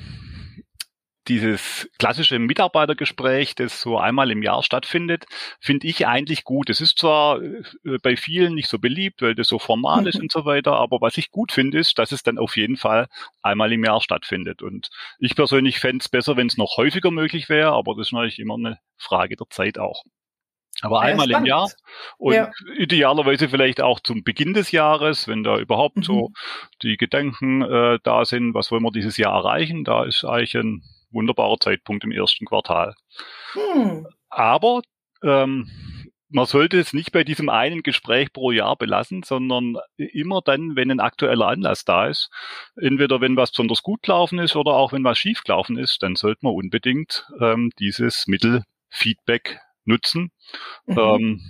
dieses 1.27 1.89
klassische 2.00 2.38
Mitarbeitergespräch, 2.38 3.56
das 3.56 3.80
so 3.80 3.98
einmal 3.98 4.32
im 4.32 4.44
Jahr 4.44 4.62
stattfindet, 4.63 5.25
finde 5.60 5.88
ich 5.88 6.06
eigentlich 6.06 6.44
gut. 6.44 6.70
Es 6.70 6.82
ist 6.82 6.98
zwar 6.98 7.42
äh, 7.42 7.63
bei 8.01 8.18
vielen 8.18 8.56
nicht 8.56 8.68
so 8.68 8.80
beliebt, 8.80 9.22
weil 9.22 9.36
das 9.36 9.48
so 9.48 9.60
formal 9.60 10.08
ist 10.08 10.15
mhm. 10.15 10.24
und 10.24 10.32
so 10.32 10.46
weiter, 10.46 10.74
aber 10.74 11.00
was 11.01 11.18
ich 11.18 11.32
gut 11.32 11.51
finde, 11.51 11.80
ist, 11.80 11.98
dass 11.98 12.12
es 12.12 12.24
dann 12.24 12.38
auf 12.38 12.58
jeden 12.58 12.77
Fall 12.77 13.08
einmal 13.42 13.72
im 13.72 13.84
Jahr 13.84 14.01
stattfindet. 14.01 14.62
Und 14.62 14.89
ich 15.20 15.36
persönlich 15.36 15.80
fände 15.80 16.01
es 16.01 16.10
besser, 16.10 16.36
wenn 16.36 16.48
es 16.48 16.58
noch 16.58 16.77
häufiger 16.77 17.12
möglich 17.12 17.50
wäre, 17.50 17.72
aber 17.72 17.96
das 17.96 18.08
ist 18.08 18.13
natürlich 18.13 18.39
immer 18.39 18.56
eine 18.56 18.80
Frage 18.98 19.36
der 19.36 19.48
Zeit 19.50 19.77
auch. 19.77 20.03
Aber 20.82 20.98
ja, 20.98 21.12
einmal 21.12 21.27
spannend. 21.27 21.48
im 21.48 21.50
Jahr 21.50 21.70
und 22.18 22.34
ja. 22.34 22.51
idealerweise 22.77 23.48
vielleicht 23.48 23.82
auch 23.82 24.00
zum 24.00 24.24
Beginn 24.24 24.53
des 24.53 24.72
Jahres, 24.72 25.27
wenn 25.27 25.44
da 25.44 25.58
überhaupt 25.58 25.98
mhm. 25.98 26.03
so 26.03 26.32
die 26.82 26.98
Gedanken 26.98 27.62
äh, 27.62 28.00
da 28.03 28.25
sind, 28.25 28.53
was 28.53 28.72
wollen 28.72 28.84
wir 28.84 28.92
dieses 28.92 29.18
Jahr 29.18 29.34
erreichen, 29.34 29.84
da 29.84 30.03
ist 30.03 30.25
eigentlich 30.25 30.56
ein 30.56 30.84
wunderbarer 31.12 31.60
Zeitpunkt 31.60 32.03
im 32.03 32.12
ersten 32.12 32.46
Quartal. 32.46 32.96
Hm. 33.53 34.08
Aber 34.30 34.82
ähm, 35.22 35.70
man 36.34 36.48
sollte 36.48 36.80
es 36.80 36.94
nicht 36.94 37.12
bei 37.12 37.24
diesem 37.24 37.48
einen 37.48 37.84
Gespräch 37.84 38.34
pro 38.34 38.50
Jahr 38.51 38.75
belassen, 38.75 39.22
sondern 39.22 39.77
immer 39.98 40.42
dann, 40.44 40.75
wenn 40.75 40.89
ein 40.89 41.00
aktueller 41.00 41.48
Anlass 41.48 41.86
da 41.86 42.08
ist. 42.08 42.32
Entweder 42.75 43.22
wenn 43.22 43.38
was 43.38 43.51
besonders 43.51 43.84
gut 43.84 44.01
gelaufen 44.01 44.39
ist 44.39 44.56
oder 44.56 44.72
auch 44.72 44.94
wenn 44.94 45.03
was 45.03 45.20
schief 45.20 45.44
gelaufen 45.44 45.77
ist, 45.77 46.01
dann 46.01 46.15
sollte 46.15 46.39
man 46.42 46.56
unbedingt 46.56 47.27
ähm, 47.39 47.70
dieses 47.77 48.25
Mittel 48.25 48.63
Feedback 48.89 49.60
nutzen. 49.86 50.32
Mhm. 50.86 50.98
Ähm, 50.98 51.42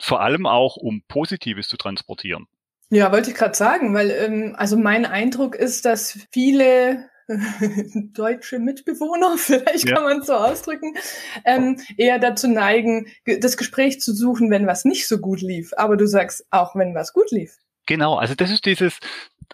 vor 0.00 0.20
allem 0.20 0.46
auch, 0.46 0.76
um 0.76 1.02
Positives 1.08 1.68
zu 1.68 1.76
transportieren. 1.76 2.46
Ja, 2.90 3.10
wollte 3.10 3.30
ich 3.30 3.36
gerade 3.36 3.56
sagen, 3.56 3.94
weil 3.94 4.10
ähm, 4.10 4.54
also 4.56 4.76
mein 4.76 5.06
Eindruck 5.06 5.56
ist, 5.56 5.84
dass 5.84 6.18
viele 6.30 7.08
deutsche 8.12 8.58
Mitbewohner, 8.58 9.36
vielleicht 9.38 9.88
ja. 9.88 9.96
kann 9.96 10.04
man 10.04 10.18
es 10.20 10.26
so 10.26 10.34
ausdrücken, 10.34 10.94
ähm, 11.44 11.80
eher 11.96 12.18
dazu 12.18 12.48
neigen, 12.48 13.08
das 13.40 13.56
Gespräch 13.56 14.00
zu 14.00 14.14
suchen, 14.14 14.50
wenn 14.50 14.66
was 14.66 14.84
nicht 14.84 15.08
so 15.08 15.18
gut 15.18 15.40
lief. 15.40 15.72
Aber 15.76 15.96
du 15.96 16.06
sagst 16.06 16.46
auch, 16.50 16.76
wenn 16.76 16.94
was 16.94 17.12
gut 17.12 17.30
lief. 17.30 17.56
Genau, 17.86 18.16
also 18.16 18.34
das 18.34 18.50
ist 18.50 18.66
dieses, 18.66 18.98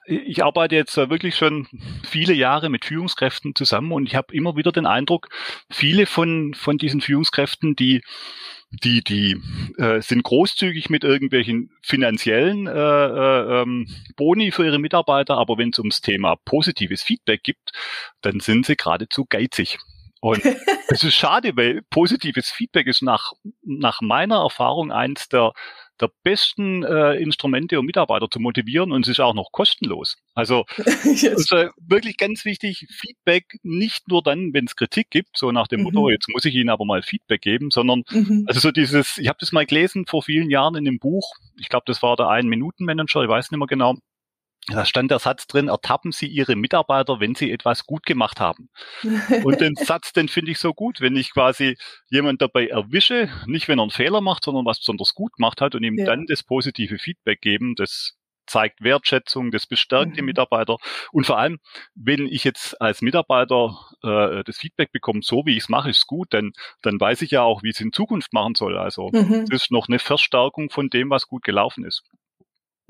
ich 0.05 0.43
arbeite 0.43 0.75
jetzt 0.75 0.97
wirklich 0.97 1.37
schon 1.37 1.69
viele 2.05 2.35
Jahre 2.35 2.69
mit 2.69 2.85
Führungskräften 2.85 3.55
zusammen 3.55 3.93
und 3.93 4.07
ich 4.07 4.15
habe 4.15 4.35
immer 4.35 4.57
wieder 4.57 4.73
den 4.73 4.87
Eindruck, 4.87 5.29
viele 5.71 6.07
von, 6.07 6.55
von 6.55 6.79
diesen 6.79 7.01
Führungskräften, 7.01 7.77
die 7.77 8.03
die, 8.73 9.05
die 9.05 9.37
äh, 9.77 10.01
sind 10.01 10.23
großzügig 10.23 10.89
mit 10.89 11.05
irgendwelchen 11.05 11.71
finanziellen 11.83 12.67
äh, 12.67 12.71
äh, 12.73 13.63
ähm, 13.63 13.87
Boni 14.17 14.51
für 14.51 14.65
ihre 14.65 14.79
Mitarbeiter, 14.79 15.37
aber 15.37 15.59
wenn 15.59 15.71
es 15.71 15.79
ums 15.79 16.01
Thema 16.01 16.37
positives 16.37 17.03
Feedback 17.03 17.43
gibt, 17.43 17.73
dann 18.23 18.41
sind 18.41 18.65
sie 18.65 18.77
geradezu 18.77 19.27
geizig. 19.29 19.79
Und 20.21 20.43
es 20.89 21.05
ist 21.05 21.15
schade, 21.15 21.53
weil 21.57 21.83
positives 21.91 22.51
Feedback 22.51 22.87
ist 22.87 23.03
nach, 23.03 23.33
nach 23.63 24.01
meiner 24.01 24.37
Erfahrung 24.37 24.91
eins 24.91 25.29
der 25.29 25.53
der 26.01 26.11
besten 26.23 26.83
äh, 26.83 27.15
Instrumente, 27.15 27.79
um 27.79 27.87
Mitarbeiter 27.87 28.29
zu 28.31 28.41
motivieren 28.41 28.93
und 28.93 29.03
es 29.03 29.11
ist 29.11 29.21
auch 29.21 29.35
noch 29.35 29.53
kostenlos. 29.53 30.17
Also 30.35 30.65
ist, 30.77 31.53
äh, 31.53 31.69
wirklich 31.79 32.17
ganz 32.17 32.45
wichtig, 32.45 32.87
Feedback 32.91 33.45
nicht 33.63 34.09
nur 34.09 34.23
dann, 34.23 34.53
wenn 34.53 34.65
es 34.65 34.77
Kritik 34.77 35.11
gibt, 35.11 35.37
so 35.37 35.53
nach 35.53 35.69
dem 35.69 35.81
mhm. 35.81 35.85
Motto, 35.85 36.11
jetzt 36.11 36.29
muss 36.29 36.45
ich 36.45 36.55
Ihnen 36.55 36.71
aber 36.71 36.85
mal 36.85 37.03
Feedback 37.03 37.43
geben, 37.43 37.71
sondern 37.71 38.03
mhm. 38.11 38.45
also 38.47 38.61
so 38.61 38.71
dieses, 38.71 39.19
ich 39.19 39.29
habe 39.29 39.39
das 39.41 39.53
mal 39.53 39.67
gelesen 39.67 40.07
vor 40.07 40.23
vielen 40.23 40.51
Jahren 40.51 40.75
in 40.75 40.85
dem 40.85 40.99
Buch, 40.99 41.35
ich 41.59 41.69
glaube, 41.69 41.85
das 41.87 42.03
war 42.03 42.17
der 42.17 42.29
Ein-Minuten-Manager, 42.29 43.23
ich 43.23 43.29
weiß 43.29 43.51
nicht 43.51 43.59
mehr 43.59 43.67
genau, 43.67 43.97
da 44.69 44.85
stand 44.85 45.11
der 45.11 45.19
Satz 45.19 45.47
drin, 45.49 45.69
ertappen 45.69 46.13
Sie 46.13 46.27
Ihre 46.27 46.55
Mitarbeiter, 46.55 47.19
wenn 47.19 47.35
sie 47.35 47.51
etwas 47.51 47.85
gut 47.85 48.07
gemacht 48.07 48.39
haben. 48.39 48.69
Und 49.43 49.61
den 49.61 49.75
Satz, 49.77 50.13
den 50.13 50.29
finde 50.29 50.53
ich 50.53 50.59
so 50.59 50.73
gut, 50.73 51.01
wenn 51.01 51.17
ich 51.17 51.33
quasi 51.33 51.77
jemand 52.11 52.43
dabei 52.43 52.69
erwische, 52.69 53.29
nicht 53.47 53.67
wenn 53.67 53.81
er 53.81 53.83
einen 53.83 53.91
Fehler 53.91 54.21
macht, 54.21 54.45
sondern 54.45 54.65
was 54.65 54.79
besonders 54.79 55.15
gut 55.15 55.33
gemacht 55.35 55.61
hat 55.61 55.75
und 55.75 55.83
ihm 55.83 55.99
ja. 55.99 56.05
dann 56.05 56.27
das 56.27 56.45
positive 56.45 56.99
Feedback 56.99 57.41
geben, 57.41 57.75
das 57.75 58.17
zeigt 58.47 58.83
Wertschätzung, 58.83 59.51
das 59.51 59.67
bestärkt 59.67 60.13
mhm. 60.13 60.15
die 60.15 60.23
Mitarbeiter. 60.23 60.77
Und 61.11 61.27
vor 61.27 61.39
allem, 61.39 61.59
wenn 61.95 62.27
ich 62.27 62.45
jetzt 62.45 62.81
als 62.81 63.03
Mitarbeiter 63.03 63.79
äh, 64.03 64.45
das 64.45 64.59
Feedback 64.59 64.93
bekomme, 64.93 65.21
so 65.23 65.45
wie 65.45 65.53
ich 65.57 65.65
es 65.65 65.69
mache, 65.69 65.91
ist 65.91 66.07
gut, 66.07 66.29
dann, 66.31 66.53
dann 66.83 67.01
weiß 67.01 67.23
ich 67.23 67.31
ja 67.31 67.43
auch, 67.43 67.63
wie 67.63 67.71
ich 67.71 67.77
es 67.77 67.81
in 67.81 67.93
Zukunft 67.93 68.33
machen 68.33 68.55
soll. 68.55 68.79
Also 68.79 69.11
mhm. 69.13 69.47
das 69.49 69.63
ist 69.63 69.71
noch 69.73 69.89
eine 69.89 69.99
Verstärkung 69.99 70.71
von 70.71 70.89
dem, 70.89 71.11
was 71.11 71.27
gut 71.27 71.43
gelaufen 71.43 71.85
ist. 71.85 72.05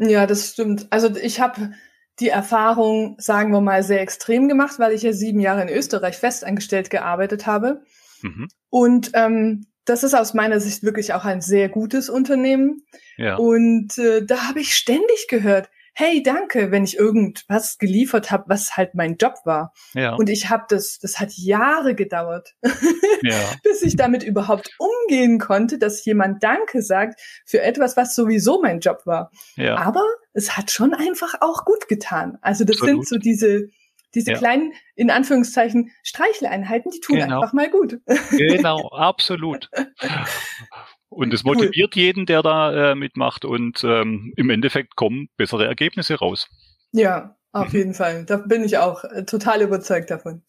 Ja, 0.08 0.26
das 0.26 0.50
stimmt. 0.50 0.86
Also 0.90 1.14
ich 1.16 1.40
habe 1.40 1.72
die 2.20 2.28
Erfahrung, 2.28 3.16
sagen 3.18 3.52
wir 3.52 3.60
mal, 3.60 3.82
sehr 3.82 4.00
extrem 4.00 4.48
gemacht, 4.48 4.78
weil 4.78 4.92
ich 4.92 5.02
ja 5.02 5.12
sieben 5.12 5.40
Jahre 5.40 5.62
in 5.62 5.68
Österreich 5.68 6.16
festangestellt 6.18 6.90
gearbeitet 6.90 7.46
habe. 7.46 7.82
Mhm. 8.22 8.48
Und 8.68 9.10
ähm, 9.14 9.66
das 9.84 10.04
ist 10.04 10.14
aus 10.14 10.34
meiner 10.34 10.60
Sicht 10.60 10.82
wirklich 10.82 11.14
auch 11.14 11.24
ein 11.24 11.40
sehr 11.40 11.68
gutes 11.68 12.08
Unternehmen. 12.08 12.84
Ja. 13.16 13.36
Und 13.36 13.98
äh, 13.98 14.24
da 14.24 14.48
habe 14.48 14.60
ich 14.60 14.74
ständig 14.74 15.26
gehört, 15.28 15.70
hey, 15.94 16.22
danke, 16.22 16.70
wenn 16.70 16.84
ich 16.84 16.96
irgendwas 16.96 17.78
geliefert 17.78 18.30
habe, 18.30 18.44
was 18.48 18.76
halt 18.76 18.94
mein 18.94 19.16
Job 19.16 19.34
war. 19.44 19.72
Ja. 19.94 20.14
Und 20.14 20.30
ich 20.30 20.48
habe 20.48 20.64
das, 20.68 20.98
das 20.98 21.20
hat 21.20 21.32
Jahre 21.32 21.94
gedauert, 21.94 22.54
ja. 23.22 23.38
bis 23.62 23.82
ich 23.82 23.96
damit 23.96 24.22
überhaupt 24.22 24.70
umgehen 24.78 25.38
konnte, 25.38 25.78
dass 25.78 26.04
jemand 26.04 26.42
Danke 26.42 26.82
sagt 26.82 27.20
für 27.44 27.60
etwas, 27.60 27.96
was 27.96 28.14
sowieso 28.14 28.60
mein 28.60 28.80
Job 28.80 29.02
war. 29.04 29.30
Ja. 29.56 29.76
Aber 29.76 30.04
es 30.32 30.56
hat 30.56 30.70
schon 30.70 30.94
einfach 30.94 31.34
auch 31.40 31.64
gut 31.64 31.88
getan. 31.88 32.38
Also 32.40 32.64
das 32.64 32.76
Absolut. 32.76 33.06
sind 33.06 33.08
so 33.08 33.18
diese, 33.18 33.68
diese 34.14 34.32
ja. 34.32 34.38
kleinen, 34.38 34.72
in 34.94 35.10
Anführungszeichen, 35.10 35.90
Streicheleinheiten, 36.02 36.90
die 36.90 37.00
tun 37.00 37.16
genau. 37.16 37.40
einfach 37.40 37.52
mal 37.52 37.70
gut. 37.70 38.00
Genau, 38.30 38.88
absolut. 38.88 39.70
Und 41.12 41.34
es 41.34 41.44
motiviert 41.44 41.94
cool. 41.94 42.02
jeden, 42.02 42.26
der 42.26 42.42
da 42.42 42.92
äh, 42.92 42.94
mitmacht 42.94 43.44
und 43.44 43.84
ähm, 43.84 44.32
im 44.36 44.50
Endeffekt 44.50 44.96
kommen 44.96 45.28
bessere 45.36 45.66
Ergebnisse 45.66 46.14
raus. 46.14 46.48
Ja, 46.92 47.36
auf 47.52 47.72
mhm. 47.72 47.78
jeden 47.78 47.94
Fall. 47.94 48.24
Da 48.24 48.38
bin 48.38 48.64
ich 48.64 48.78
auch 48.78 49.04
äh, 49.04 49.24
total 49.24 49.62
überzeugt 49.62 50.10
davon. 50.10 50.42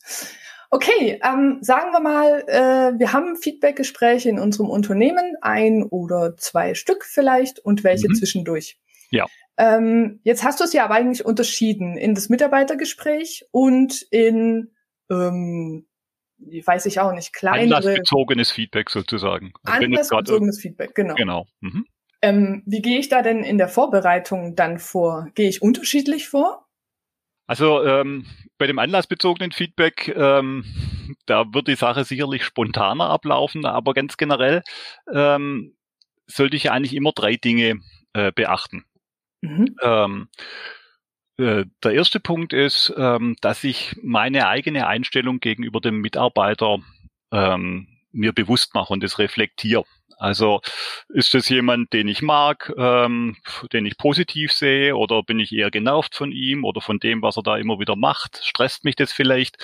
Okay, 0.70 1.20
ähm, 1.24 1.60
sagen 1.62 1.92
wir 1.92 2.00
mal, 2.00 2.44
äh, 2.48 2.98
wir 2.98 3.14
haben 3.14 3.36
Feedbackgespräche 3.36 4.30
in 4.30 4.40
unserem 4.40 4.70
Unternehmen, 4.70 5.36
ein 5.42 5.84
oder 5.84 6.36
zwei 6.38 6.74
Stück 6.74 7.06
vielleicht 7.06 7.60
und 7.60 7.84
welche 7.84 8.10
mhm. 8.10 8.16
zwischendurch. 8.16 8.80
Ja. 9.12 9.26
Ähm, 9.58 10.20
jetzt 10.24 10.44
hast 10.44 10.60
du 10.60 10.64
es 10.64 10.74
ja 10.74 10.86
aber 10.86 10.96
eigentlich 10.96 11.26
unterschieden 11.26 11.96
in 11.98 12.16
das 12.16 12.30
Mitarbeitergespräch 12.30 13.46
und 13.52 14.02
in 14.10 14.72
ähm, 15.12 15.86
weiß 16.66 16.86
ich 16.86 17.00
auch 17.00 17.14
nicht, 17.14 17.34
kleinere. 17.34 17.78
Anlassbezogenes 17.78 18.52
Feedback 18.52 18.90
sozusagen. 18.90 19.54
Also 19.64 19.86
Anlassbezogenes 19.86 20.60
Feedback, 20.60 20.96
genau. 20.96 21.16
Genau. 21.16 21.46
Mhm. 21.62 21.86
Ähm, 22.22 22.64
wie 22.66 22.82
gehe 22.82 23.00
ich 23.00 23.10
da 23.10 23.22
denn 23.22 23.44
in 23.44 23.58
der 23.58 23.68
Vorbereitung 23.68 24.56
dann 24.56 24.80
vor? 24.80 25.28
Gehe 25.36 25.50
ich 25.50 25.62
unterschiedlich 25.62 26.30
vor? 26.30 26.66
Also 27.48 27.84
ähm, 27.84 28.26
bei 28.58 28.68
dem 28.68 28.80
anlassbezogenen 28.80 29.52
Feedback, 29.52 30.08
ähm, 30.16 30.64
da 31.26 31.54
wird 31.54 31.68
die 31.68 31.76
Sache 31.76 32.06
sicherlich 32.06 32.46
spontaner 32.46 33.10
ablaufen, 33.10 33.66
aber 33.66 33.94
ganz 33.94 34.16
generell 34.16 34.64
ähm, 35.14 35.76
sollte 36.26 36.56
ich 36.56 36.72
eigentlich 36.72 36.96
immer 36.96 37.12
drei 37.14 37.36
Dinge 37.36 37.82
äh, 38.14 38.32
beachten. 38.32 38.86
Mhm. 39.42 39.76
Äh, 41.38 41.66
der 41.84 41.92
erste 41.94 42.20
Punkt 42.20 42.54
ist, 42.54 42.94
ähm, 42.98 43.36
dass 43.42 43.64
ich 43.64 43.96
meine 44.02 44.48
eigene 44.48 44.88
Einstellung 44.88 45.40
gegenüber 45.40 45.82
dem 45.82 46.00
Mitarbeiter 46.00 46.80
ähm, 47.32 47.88
mir 48.12 48.34
bewusst 48.34 48.76
mache 48.76 48.94
und 48.94 49.04
das 49.04 49.18
reflektiere. 49.18 49.84
Also 50.20 50.62
ist 51.10 51.34
das 51.34 51.50
jemand, 51.50 51.92
den 51.92 52.08
ich 52.08 52.22
mag, 52.22 52.72
ähm, 52.78 53.36
den 53.74 53.86
ich 53.86 53.98
positiv 53.98 54.52
sehe, 54.54 54.96
oder 54.96 55.24
bin 55.24 55.40
ich 55.40 55.52
eher 55.52 55.72
genervt 55.72 56.16
von 56.16 56.32
ihm 56.32 56.64
oder 56.64 56.82
von 56.82 57.00
dem, 57.00 57.22
was 57.22 57.36
er 57.36 57.44
da 57.44 57.58
immer 57.58 57.80
wieder 57.80 57.96
macht? 57.96 58.40
Stresst 58.44 58.86
mich 58.86 58.96
das 58.96 59.12
vielleicht? 59.12 59.58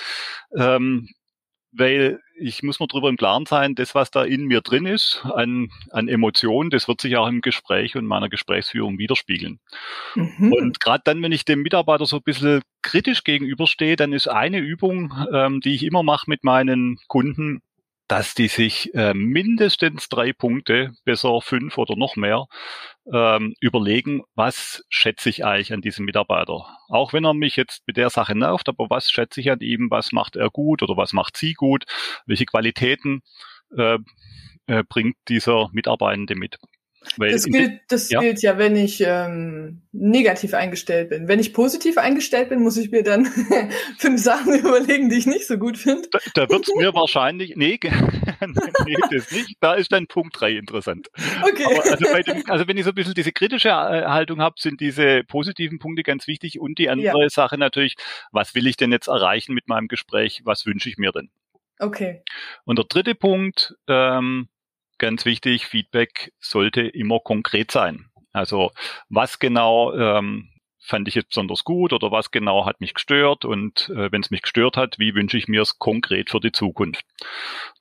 Weil 1.72 2.20
ich 2.36 2.64
muss 2.64 2.80
mir 2.80 2.88
darüber 2.88 3.10
im 3.10 3.18
Klaren 3.18 3.46
sein, 3.46 3.76
das, 3.76 3.94
was 3.94 4.10
da 4.12 4.24
in 4.24 4.46
mir 4.46 4.62
drin 4.62 4.86
ist, 4.86 5.24
an, 5.24 5.70
an 5.92 6.08
Emotionen, 6.08 6.70
das 6.70 6.88
wird 6.88 7.02
sich 7.02 7.16
auch 7.18 7.28
im 7.28 7.42
Gespräch 7.42 7.96
und 7.96 8.06
meiner 8.06 8.30
Gesprächsführung 8.30 8.98
widerspiegeln. 8.98 9.60
Mhm. 10.16 10.54
Und 10.54 10.80
gerade 10.80 11.02
dann, 11.06 11.22
wenn 11.22 11.32
ich 11.32 11.46
dem 11.46 11.62
Mitarbeiter 11.62 12.06
so 12.06 12.18
ein 12.18 12.24
bisschen 12.24 12.62
kritisch 12.82 13.24
gegenüberstehe, 13.24 13.96
dann 13.96 14.14
ist 14.14 14.28
eine 14.28 14.60
Übung, 14.60 15.14
ähm, 15.32 15.62
die 15.62 15.76
ich 15.76 15.84
immer 15.84 16.02
mache 16.02 16.30
mit 16.30 16.44
meinen 16.44 16.98
Kunden, 17.08 17.62
dass 18.10 18.34
die 18.34 18.48
sich 18.48 18.94
äh, 18.96 19.14
mindestens 19.14 20.10
drei 20.10 20.34
Punkte, 20.34 20.94
besser 21.06 21.42
fünf 21.42 21.78
oder 21.78 21.96
noch 21.96 22.16
mehr, 22.16 22.48
ähm, 23.14 23.54
überlegen, 23.62 24.24
was 24.34 24.84
schätze 24.90 25.30
ich 25.30 25.46
eigentlich 25.46 25.74
an 25.74 25.82
diesem 25.82 26.06
Mitarbeiter. 26.06 26.66
Auch 26.90 27.14
wenn 27.14 27.24
er 27.24 27.36
mich 27.36 27.56
jetzt 27.56 27.84
mit 27.86 27.98
der 27.98 28.10
Sache 28.10 28.36
nervt, 28.36 28.68
aber 28.68 28.90
was 28.90 29.12
schätze 29.12 29.40
ich 29.42 29.52
an 29.52 29.60
ihm, 29.60 29.92
was 29.92 30.12
macht 30.12 30.36
er 30.36 30.50
gut 30.50 30.82
oder 30.82 30.98
was 30.98 31.14
macht 31.14 31.38
sie 31.38 31.54
gut, 31.54 31.86
welche 32.26 32.46
Qualitäten 32.46 33.22
äh, 33.78 34.00
äh, 34.66 34.84
bringt 34.90 35.16
dieser 35.28 35.70
Mitarbeitende 35.72 36.34
mit. 36.34 36.58
Weil 37.18 37.32
das 37.32 37.46
gilt, 37.46 37.82
das 37.88 38.10
ja. 38.10 38.20
gilt 38.20 38.42
ja, 38.42 38.58
wenn 38.58 38.76
ich 38.76 39.02
ähm, 39.06 39.82
negativ 39.92 40.54
eingestellt 40.54 41.10
bin. 41.10 41.28
Wenn 41.28 41.40
ich 41.40 41.54
positiv 41.54 41.98
eingestellt 41.98 42.50
bin, 42.50 42.62
muss 42.62 42.78
ich 42.78 42.92
mir 42.92 43.04
dann 43.04 43.26
fünf 43.98 44.22
Sachen 44.22 44.54
überlegen, 44.60 45.10
die 45.10 45.18
ich 45.18 45.26
nicht 45.26 45.48
so 45.48 45.58
gut 45.58 45.78
finde. 45.78 46.08
Da, 46.12 46.20
da 46.36 46.50
wird 46.50 46.68
es 46.68 46.76
mir 46.76 46.94
wahrscheinlich, 46.94 47.56
nee, 47.56 47.80
nee, 47.82 48.96
das 49.12 49.32
nicht. 49.32 49.58
Da 49.60 49.74
ist 49.74 49.92
dann 49.92 50.08
Punkt 50.08 50.40
drei 50.40 50.52
interessant. 50.52 51.10
Okay. 51.42 51.66
Also, 51.66 52.06
dem, 52.06 52.50
also 52.50 52.68
wenn 52.68 52.78
ich 52.78 52.84
so 52.84 52.92
ein 52.92 52.96
bisschen 52.96 53.14
diese 53.14 53.32
kritische 53.32 53.70
äh, 53.70 54.06
Haltung 54.06 54.42
habe, 54.42 54.56
sind 54.60 54.80
diese 54.80 55.24
positiven 55.24 55.80
Punkte 55.80 56.04
ganz 56.04 56.28
wichtig 56.28 56.60
und 56.60 56.78
die 56.80 56.90
andere 56.90 57.24
ja. 57.24 57.30
Sache 57.30 57.58
natürlich, 57.58 57.96
was 58.32 58.56
will 58.56 58.68
ich 58.68 58.78
denn 58.78 58.92
jetzt 58.92 59.08
erreichen 59.08 59.54
mit 59.54 59.68
meinem 59.68 59.88
Gespräch? 59.88 60.42
Was 60.46 60.66
wünsche 60.66 60.90
ich 60.90 60.98
mir 60.98 61.12
denn? 61.12 61.30
Okay. 61.80 62.22
Und 62.66 62.78
der 62.78 62.86
dritte 62.86 63.16
Punkt, 63.16 63.76
ähm, 63.88 64.50
ganz 65.00 65.26
wichtig, 65.26 65.66
Feedback 65.66 66.32
sollte 66.40 66.82
immer 66.82 67.20
konkret 67.20 67.72
sein. 67.72 68.06
Also 68.32 68.72
was 69.10 69.40
genau 69.40 69.94
ähm, 69.94 70.50
fand 70.80 71.08
ich 71.08 71.16
jetzt 71.16 71.30
besonders 71.30 71.64
gut 71.64 71.94
oder 71.94 72.12
was 72.12 72.32
genau 72.32 72.66
hat 72.66 72.82
mich 72.82 72.94
gestört 72.94 73.46
und 73.46 73.90
äh, 73.90 74.12
wenn 74.12 74.22
es 74.22 74.32
mich 74.32 74.42
gestört 74.42 74.78
hat, 74.78 75.00
wie 75.00 75.16
wünsche 75.16 75.38
ich 75.38 75.48
mir 75.48 75.62
es 75.62 75.78
konkret 75.78 76.30
für 76.30 76.40
die 76.40 76.52
Zukunft, 76.52 77.04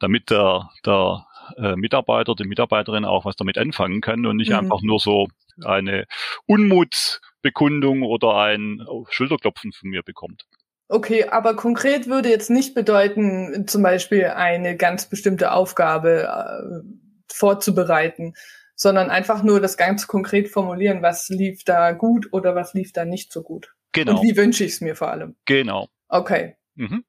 damit 0.01 0.31
der, 0.31 0.71
der 0.85 1.27
äh, 1.57 1.77
Mitarbeiter, 1.77 2.35
die 2.35 2.45
Mitarbeiterin 2.45 3.05
auch 3.05 3.25
was 3.25 3.37
damit 3.37 3.59
anfangen 3.59 4.01
kann 4.01 4.27
und 4.27 4.37
nicht 4.37 4.51
mhm. 4.51 4.59
einfach 4.59 4.83
nur 4.83 5.01
so 5.01 5.29
eine 5.65 6.07
Unmutsbekundung 6.47 8.03
oder 8.03 8.37
ein 8.37 8.85
Schulterklopfen 9.11 9.73
von 9.73 9.91
mir 9.91 10.03
bekommt. 10.03 10.45
Okay, 10.91 11.25
aber 11.29 11.55
konkret 11.55 12.07
würde 12.07 12.31
jetzt 12.31 12.49
nicht 12.49 12.75
bedeuten, 12.75 13.67
zum 13.67 13.83
Beispiel 13.83 14.25
eine 14.25 14.77
ganz 14.77 15.07
bestimmte 15.07 15.53
Aufgabe 15.53 16.25
äh, 16.25 17.08
vorzubereiten, 17.33 18.35
sondern 18.75 19.11
einfach 19.11 19.43
nur 19.43 19.61
das 19.61 19.77
ganz 19.77 20.07
konkret 20.07 20.49
formulieren, 20.49 21.03
was 21.03 21.29
lief 21.29 21.65
da 21.65 21.93
gut 21.93 22.33
oder 22.33 22.55
was 22.55 22.75
lief 22.75 22.93
da 22.93 23.05
nicht 23.05 23.33
so 23.33 23.43
gut. 23.43 23.75
Genau. 23.93 24.21
Und 24.21 24.23
wie 24.23 24.37
wünsche 24.37 24.65
ich 24.65 24.73
es 24.73 24.81
mir 24.81 24.95
vor 24.95 25.11
allem. 25.11 25.37
Genau. 25.45 25.89
Okay. 26.09 26.57
Mhm. 26.77 27.05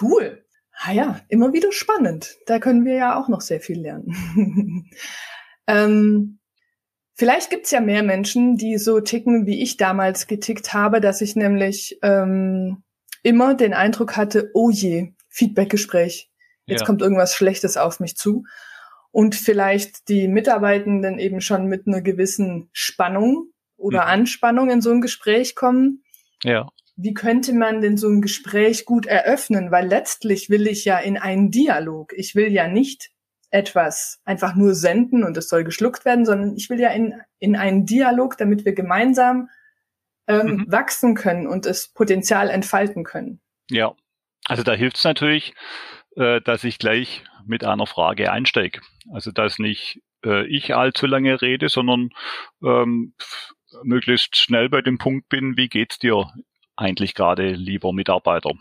Cool. 0.00 0.44
Ah 0.76 0.92
ja, 0.92 1.20
immer 1.28 1.52
wieder 1.52 1.70
spannend. 1.70 2.36
Da 2.46 2.58
können 2.58 2.84
wir 2.84 2.94
ja 2.94 3.20
auch 3.20 3.28
noch 3.28 3.40
sehr 3.40 3.60
viel 3.60 3.80
lernen. 3.80 4.90
ähm, 5.68 6.40
vielleicht 7.14 7.50
gibt's 7.50 7.70
ja 7.70 7.80
mehr 7.80 8.02
Menschen, 8.02 8.56
die 8.56 8.76
so 8.76 9.00
ticken, 9.00 9.46
wie 9.46 9.62
ich 9.62 9.76
damals 9.76 10.26
getickt 10.26 10.74
habe, 10.74 11.00
dass 11.00 11.20
ich 11.20 11.36
nämlich 11.36 11.98
ähm, 12.02 12.82
immer 13.22 13.54
den 13.54 13.72
Eindruck 13.72 14.16
hatte, 14.16 14.50
oh 14.54 14.70
je, 14.70 15.12
Feedbackgespräch. 15.28 16.30
Jetzt 16.66 16.80
ja. 16.80 16.86
kommt 16.86 17.02
irgendwas 17.02 17.34
Schlechtes 17.34 17.76
auf 17.76 18.00
mich 18.00 18.16
zu 18.16 18.44
und 19.14 19.36
vielleicht 19.36 20.08
die 20.08 20.26
Mitarbeitenden 20.26 21.20
eben 21.20 21.40
schon 21.40 21.66
mit 21.66 21.86
einer 21.86 22.00
gewissen 22.00 22.68
Spannung 22.72 23.52
oder 23.76 24.02
mhm. 24.02 24.08
Anspannung 24.08 24.70
in 24.70 24.80
so 24.80 24.90
ein 24.90 25.00
Gespräch 25.00 25.54
kommen. 25.54 26.02
Ja. 26.42 26.68
Wie 26.96 27.14
könnte 27.14 27.52
man 27.52 27.80
denn 27.80 27.96
so 27.96 28.08
ein 28.08 28.22
Gespräch 28.22 28.84
gut 28.84 29.06
eröffnen? 29.06 29.70
Weil 29.70 29.86
letztlich 29.86 30.50
will 30.50 30.66
ich 30.66 30.84
ja 30.84 30.98
in 30.98 31.16
einen 31.16 31.52
Dialog. 31.52 32.12
Ich 32.16 32.34
will 32.34 32.52
ja 32.52 32.66
nicht 32.66 33.12
etwas 33.50 34.20
einfach 34.24 34.56
nur 34.56 34.74
senden 34.74 35.22
und 35.22 35.36
es 35.36 35.48
soll 35.48 35.62
geschluckt 35.62 36.04
werden, 36.04 36.26
sondern 36.26 36.56
ich 36.56 36.68
will 36.68 36.80
ja 36.80 36.90
in, 36.90 37.14
in 37.38 37.54
einen 37.54 37.86
Dialog, 37.86 38.36
damit 38.36 38.64
wir 38.64 38.74
gemeinsam 38.74 39.48
ähm, 40.26 40.46
mhm. 40.46 40.72
wachsen 40.72 41.14
können 41.14 41.46
und 41.46 41.66
das 41.66 41.86
Potenzial 41.86 42.50
entfalten 42.50 43.04
können. 43.04 43.40
Ja, 43.70 43.94
also 44.46 44.64
da 44.64 44.72
hilft 44.72 44.96
es 44.96 45.04
natürlich, 45.04 45.54
äh, 46.16 46.40
dass 46.40 46.64
ich 46.64 46.78
gleich 46.78 47.24
mit 47.46 47.64
einer 47.64 47.86
Frage 47.86 48.32
einsteige. 48.32 48.80
Also 49.12 49.30
dass 49.30 49.58
nicht 49.58 50.00
äh, 50.24 50.46
ich 50.46 50.74
allzu 50.74 51.06
lange 51.06 51.40
rede, 51.42 51.68
sondern 51.68 52.10
ähm, 52.62 53.14
möglichst 53.82 54.36
schnell 54.36 54.68
bei 54.68 54.82
dem 54.82 54.98
Punkt 54.98 55.28
bin, 55.28 55.56
wie 55.56 55.68
geht's 55.68 55.98
dir 55.98 56.30
eigentlich 56.76 57.14
gerade, 57.14 57.52
lieber 57.52 57.92
Mitarbeiter? 57.92 58.52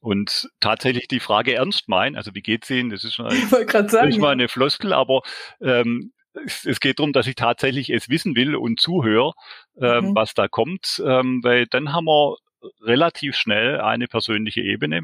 Und 0.00 0.48
tatsächlich 0.60 1.08
die 1.08 1.20
Frage 1.20 1.54
ernst 1.54 1.88
meinen, 1.88 2.16
also 2.16 2.34
wie 2.34 2.42
geht's 2.42 2.70
Ihnen? 2.70 2.90
Das 2.90 3.04
ist 3.04 3.14
schon 3.14 3.26
eine, 3.26 3.88
sagen, 3.88 4.08
ist 4.08 4.18
mal 4.18 4.32
eine 4.32 4.48
Floskel, 4.48 4.92
aber 4.92 5.22
ähm, 5.60 6.12
es, 6.44 6.66
es 6.66 6.80
geht 6.80 6.98
darum, 6.98 7.12
dass 7.12 7.26
ich 7.26 7.36
tatsächlich 7.36 7.90
es 7.90 8.08
wissen 8.08 8.36
will 8.36 8.56
und 8.56 8.80
zuhöre, 8.80 9.32
ähm, 9.80 10.06
mhm. 10.06 10.14
was 10.14 10.34
da 10.34 10.48
kommt, 10.48 11.02
ähm, 11.04 11.40
weil 11.42 11.66
dann 11.66 11.92
haben 11.92 12.06
wir 12.06 12.36
relativ 12.80 13.36
schnell 13.36 13.80
eine 13.80 14.06
persönliche 14.06 14.60
Ebene. 14.60 15.02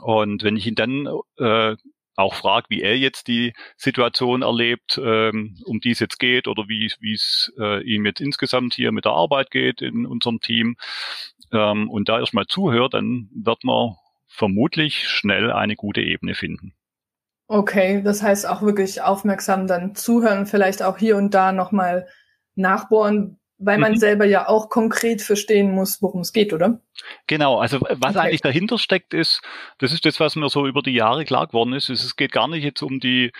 Und 0.00 0.42
wenn 0.42 0.56
ich 0.56 0.66
ihn 0.66 0.74
dann 0.74 1.08
äh, 1.38 1.76
auch 2.16 2.34
fragt, 2.34 2.70
wie 2.70 2.82
er 2.82 2.96
jetzt 2.96 3.28
die 3.28 3.52
Situation 3.76 4.42
erlebt, 4.42 5.00
ähm, 5.02 5.56
um 5.64 5.80
die 5.80 5.90
es 5.90 6.00
jetzt 6.00 6.18
geht 6.18 6.46
oder 6.46 6.68
wie 6.68 6.86
es 6.86 7.52
äh, 7.58 7.82
ihm 7.82 8.06
jetzt 8.06 8.20
insgesamt 8.20 8.74
hier 8.74 8.92
mit 8.92 9.04
der 9.04 9.12
Arbeit 9.12 9.50
geht 9.50 9.82
in 9.82 10.06
unserem 10.06 10.40
Team 10.40 10.76
ähm, 11.52 11.88
und 11.90 12.08
da 12.08 12.18
erstmal 12.18 12.46
zuhört, 12.46 12.94
dann 12.94 13.30
wird 13.34 13.64
man 13.64 13.96
vermutlich 14.26 15.08
schnell 15.08 15.50
eine 15.52 15.76
gute 15.76 16.00
Ebene 16.00 16.34
finden. 16.34 16.74
Okay, 17.48 18.02
das 18.02 18.22
heißt 18.22 18.48
auch 18.48 18.62
wirklich 18.62 19.02
aufmerksam 19.02 19.66
dann 19.66 19.94
zuhören, 19.94 20.46
vielleicht 20.46 20.82
auch 20.82 20.96
hier 20.96 21.16
und 21.16 21.34
da 21.34 21.52
nochmal 21.52 22.06
nachbohren, 22.54 23.38
weil 23.64 23.78
man 23.78 23.92
mhm. 23.92 23.96
selber 23.96 24.24
ja 24.24 24.48
auch 24.48 24.68
konkret 24.68 25.22
verstehen 25.22 25.72
muss, 25.72 26.00
worum 26.02 26.20
es 26.20 26.32
geht, 26.32 26.52
oder? 26.52 26.80
Genau, 27.26 27.58
also 27.58 27.80
was 27.80 28.16
okay. 28.16 28.26
eigentlich 28.26 28.40
dahinter 28.40 28.78
steckt, 28.78 29.14
ist, 29.14 29.40
das 29.78 29.92
ist 29.92 30.04
das, 30.04 30.20
was 30.20 30.36
mir 30.36 30.48
so 30.48 30.66
über 30.66 30.82
die 30.82 30.94
Jahre 30.94 31.24
klar 31.24 31.46
geworden 31.46 31.72
ist, 31.72 31.88
es 31.88 32.16
geht 32.16 32.32
gar 32.32 32.48
nicht 32.48 32.64
jetzt 32.64 32.82
um 32.82 33.00
die 33.00 33.32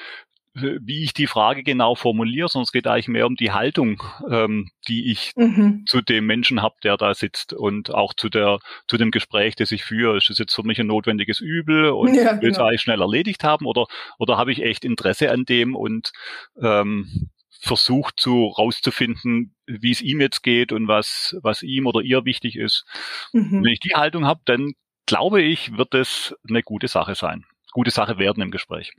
wie 0.54 1.02
ich 1.02 1.14
die 1.14 1.26
Frage 1.26 1.62
genau 1.62 1.94
formuliere, 1.94 2.48
sondern 2.48 2.64
es 2.64 2.72
geht 2.72 2.86
eigentlich 2.86 3.08
mehr 3.08 3.26
um 3.26 3.36
die 3.36 3.52
Haltung, 3.52 4.02
ähm, 4.30 4.68
die 4.86 5.10
ich 5.10 5.32
mhm. 5.34 5.84
zu 5.86 6.02
dem 6.02 6.26
Menschen 6.26 6.60
habe, 6.60 6.74
der 6.84 6.96
da 6.96 7.14
sitzt 7.14 7.54
und 7.54 7.94
auch 7.94 8.12
zu 8.12 8.28
der 8.28 8.58
zu 8.86 8.98
dem 8.98 9.10
Gespräch, 9.10 9.56
das 9.56 9.72
ich 9.72 9.82
führe. 9.82 10.18
Ist 10.18 10.28
das 10.28 10.38
jetzt 10.38 10.54
für 10.54 10.62
mich 10.62 10.78
ein 10.78 10.86
notwendiges 10.86 11.40
Übel 11.40 11.90
und 11.90 12.14
ja, 12.14 12.40
will 12.42 12.50
es 12.50 12.56
genau. 12.56 12.68
eigentlich 12.68 12.82
schnell 12.82 13.00
erledigt 13.00 13.44
haben 13.44 13.64
oder 13.64 13.86
oder 14.18 14.36
habe 14.36 14.52
ich 14.52 14.62
echt 14.62 14.84
Interesse 14.84 15.30
an 15.30 15.44
dem 15.44 15.74
und 15.74 16.12
ähm, 16.60 17.30
versucht 17.62 18.20
zu 18.20 18.46
rauszufinden, 18.46 19.51
wie 19.80 19.92
es 19.92 20.02
ihm 20.02 20.20
jetzt 20.20 20.42
geht 20.42 20.72
und 20.72 20.88
was, 20.88 21.36
was 21.42 21.62
ihm 21.62 21.86
oder 21.86 22.00
ihr 22.00 22.24
wichtig 22.24 22.56
ist. 22.56 22.84
Mhm. 23.32 23.62
Wenn 23.64 23.72
ich 23.72 23.80
die 23.80 23.94
Haltung 23.94 24.26
habe, 24.26 24.40
dann 24.44 24.72
glaube 25.06 25.42
ich, 25.42 25.76
wird 25.76 25.94
es 25.94 26.34
eine 26.48 26.62
gute 26.62 26.88
Sache 26.88 27.14
sein. 27.14 27.44
Gute 27.72 27.90
Sache 27.90 28.18
werden 28.18 28.42
im 28.42 28.50
Gespräch. 28.50 28.92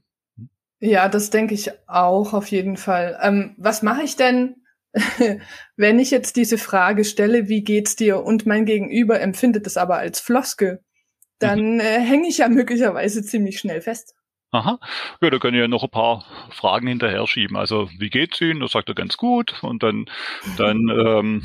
Ja, 0.80 1.08
das 1.08 1.30
denke 1.30 1.54
ich 1.54 1.72
auch 1.88 2.34
auf 2.34 2.48
jeden 2.48 2.76
Fall. 2.76 3.18
Ähm, 3.22 3.56
was 3.58 3.84
mache 3.84 4.04
ich 4.04 4.16
denn, 4.16 4.56
wenn 5.78 6.00
ich 6.00 6.12
jetzt 6.12 6.36
diese 6.36 6.58
Frage 6.58 7.06
stelle, 7.06 7.48
wie 7.48 7.64
geht's 7.64 7.96
dir 7.96 8.24
und 8.24 8.46
mein 8.46 8.66
Gegenüber 8.66 9.22
empfindet 9.22 9.66
es 9.66 9.78
aber 9.78 9.98
als 9.98 10.20
Floskel? 10.20 10.84
Dann 11.40 11.76
mhm. 11.76 11.80
äh, 11.80 12.00
hänge 12.00 12.28
ich 12.28 12.40
ja 12.40 12.50
möglicherweise 12.50 13.24
ziemlich 13.24 13.60
schnell 13.60 13.82
fest. 13.82 14.14
Aha. 14.54 14.78
Ja, 15.20 15.32
da 15.32 15.40
können 15.40 15.58
ja 15.58 15.68
noch 15.68 15.84
ein 15.84 15.90
paar 15.90 16.24
Fragen 16.52 16.86
hinterher 16.86 17.26
schieben. 17.26 17.58
Also, 17.58 17.90
wie 17.98 18.12
geht's 18.12 18.40
Ihnen? 18.40 18.60
Das 18.60 18.74
sagt 18.74 18.88
er 18.88 18.94
ganz 18.94 19.18
gut. 19.18 19.56
Und 19.64 19.82
dann, 19.82 20.06
dann 20.58 20.90
ähm, 20.90 21.44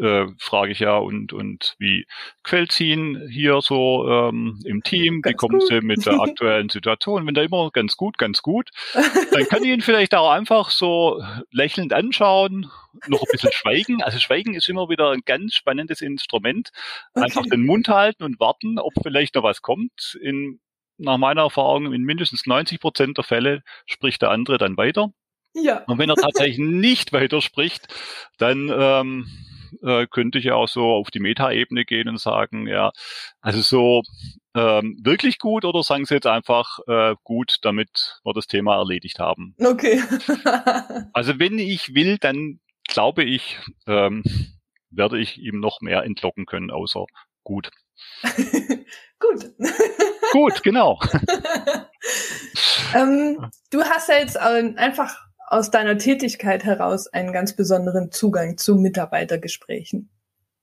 äh, 0.00 0.26
frage 0.40 0.72
ich 0.72 0.80
ja, 0.80 0.96
und, 0.96 1.32
und 1.32 1.76
wie 1.78 2.04
gefällt's 2.42 2.80
Ihnen 2.80 3.28
hier 3.30 3.60
so 3.62 4.08
ähm, 4.10 4.60
im 4.64 4.82
Team? 4.82 5.22
Ganz 5.22 5.34
wie 5.34 5.36
kommen 5.36 5.60
gut. 5.60 5.68
Sie 5.68 5.80
mit 5.82 6.04
der 6.04 6.20
aktuellen 6.20 6.68
Situation? 6.68 7.28
Wenn 7.28 7.34
da 7.34 7.42
immer 7.42 7.70
ganz 7.70 7.96
gut, 7.96 8.18
ganz 8.18 8.42
gut, 8.42 8.70
dann 9.30 9.44
kann 9.44 9.62
ich 9.62 9.70
ihn 9.70 9.80
vielleicht 9.80 10.16
auch 10.16 10.28
einfach 10.28 10.70
so 10.70 11.22
lächelnd 11.52 11.92
anschauen, 11.92 12.68
noch 13.06 13.20
ein 13.20 13.28
bisschen 13.30 13.52
schweigen. 13.52 14.02
Also 14.02 14.18
Schweigen 14.18 14.54
ist 14.54 14.68
immer 14.68 14.88
wieder 14.88 15.12
ein 15.12 15.22
ganz 15.24 15.54
spannendes 15.54 16.00
Instrument. 16.00 16.70
Einfach 17.14 17.42
okay. 17.42 17.50
den 17.50 17.66
Mund 17.66 17.88
halten 17.88 18.24
und 18.24 18.40
warten, 18.40 18.80
ob 18.80 18.94
vielleicht 19.00 19.36
noch 19.36 19.44
was 19.44 19.62
kommt. 19.62 20.18
In 20.20 20.58
nach 20.98 21.18
meiner 21.18 21.42
Erfahrung 21.42 21.92
in 21.92 22.02
mindestens 22.02 22.46
90 22.46 22.80
Prozent 22.80 23.16
der 23.16 23.24
Fälle 23.24 23.62
spricht 23.86 24.22
der 24.22 24.30
andere 24.30 24.58
dann 24.58 24.76
weiter. 24.76 25.12
Ja. 25.54 25.84
Und 25.86 25.98
wenn 25.98 26.10
er 26.10 26.16
tatsächlich 26.16 26.58
nicht 26.58 27.12
weiterspricht, 27.12 27.88
dann 28.38 28.70
ähm, 28.72 29.26
äh, 29.82 30.06
könnte 30.06 30.38
ich 30.38 30.44
ja 30.44 30.54
auch 30.54 30.68
so 30.68 30.84
auf 30.84 31.10
die 31.10 31.20
Metaebene 31.20 31.84
gehen 31.84 32.08
und 32.08 32.20
sagen, 32.20 32.66
ja, 32.66 32.92
also 33.40 33.60
so 33.60 34.02
ähm, 34.54 34.98
wirklich 35.02 35.38
gut 35.38 35.64
oder 35.64 35.82
sagen 35.82 36.04
Sie 36.04 36.14
jetzt 36.14 36.26
einfach 36.26 36.78
äh, 36.86 37.14
gut, 37.24 37.58
damit 37.62 38.20
wir 38.24 38.32
das 38.32 38.46
Thema 38.46 38.76
erledigt 38.76 39.18
haben. 39.18 39.54
Okay. 39.58 40.02
also 41.12 41.38
wenn 41.38 41.58
ich 41.58 41.94
will, 41.94 42.18
dann 42.18 42.60
glaube 42.88 43.24
ich, 43.24 43.58
ähm, 43.86 44.22
werde 44.90 45.18
ich 45.18 45.38
ihm 45.38 45.60
noch 45.60 45.80
mehr 45.80 46.02
entlocken 46.02 46.46
können, 46.46 46.70
außer 46.70 47.04
gut. 47.44 47.70
gut. 49.18 49.44
Gut, 50.32 50.62
genau. 50.62 50.98
ähm, 52.94 53.50
du 53.70 53.82
hast 53.82 54.08
ja 54.08 54.16
jetzt 54.16 54.36
einfach 54.36 55.16
aus 55.46 55.70
deiner 55.70 55.96
Tätigkeit 55.98 56.64
heraus 56.64 57.06
einen 57.06 57.32
ganz 57.32 57.54
besonderen 57.54 58.10
Zugang 58.10 58.58
zu 58.58 58.76
Mitarbeitergesprächen. 58.76 60.10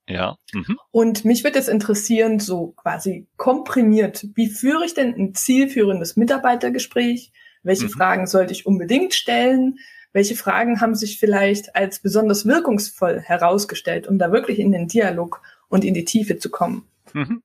Ja. 0.07 0.37
Mhm. 0.53 0.77
Und 0.91 1.25
mich 1.25 1.43
würde 1.43 1.57
es 1.57 1.67
interessieren, 1.67 2.39
so 2.39 2.73
quasi 2.73 3.27
komprimiert, 3.37 4.27
wie 4.35 4.49
führe 4.49 4.85
ich 4.85 4.93
denn 4.93 5.15
ein 5.15 5.33
zielführendes 5.33 6.15
Mitarbeitergespräch? 6.15 7.31
Welche 7.63 7.85
mhm. 7.85 7.89
Fragen 7.89 8.27
sollte 8.27 8.53
ich 8.53 8.67
unbedingt 8.67 9.15
stellen? 9.15 9.79
welche 10.15 10.37
Fragen 10.37 10.79
haben 10.79 10.95
sich 10.95 11.19
vielleicht 11.19 11.75
als 11.75 11.99
besonders 11.99 12.45
wirkungsvoll 12.45 13.19
herausgestellt, 13.19 14.07
um 14.07 14.17
da 14.17 14.31
wirklich 14.31 14.59
in 14.59 14.71
den 14.71 14.87
Dialog 14.87 15.41
und 15.67 15.83
in 15.83 15.93
die 15.93 16.05
Tiefe 16.05 16.37
zu 16.37 16.49
kommen? 16.49 16.87
Mhm. 17.11 17.43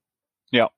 Ja. 0.52 0.70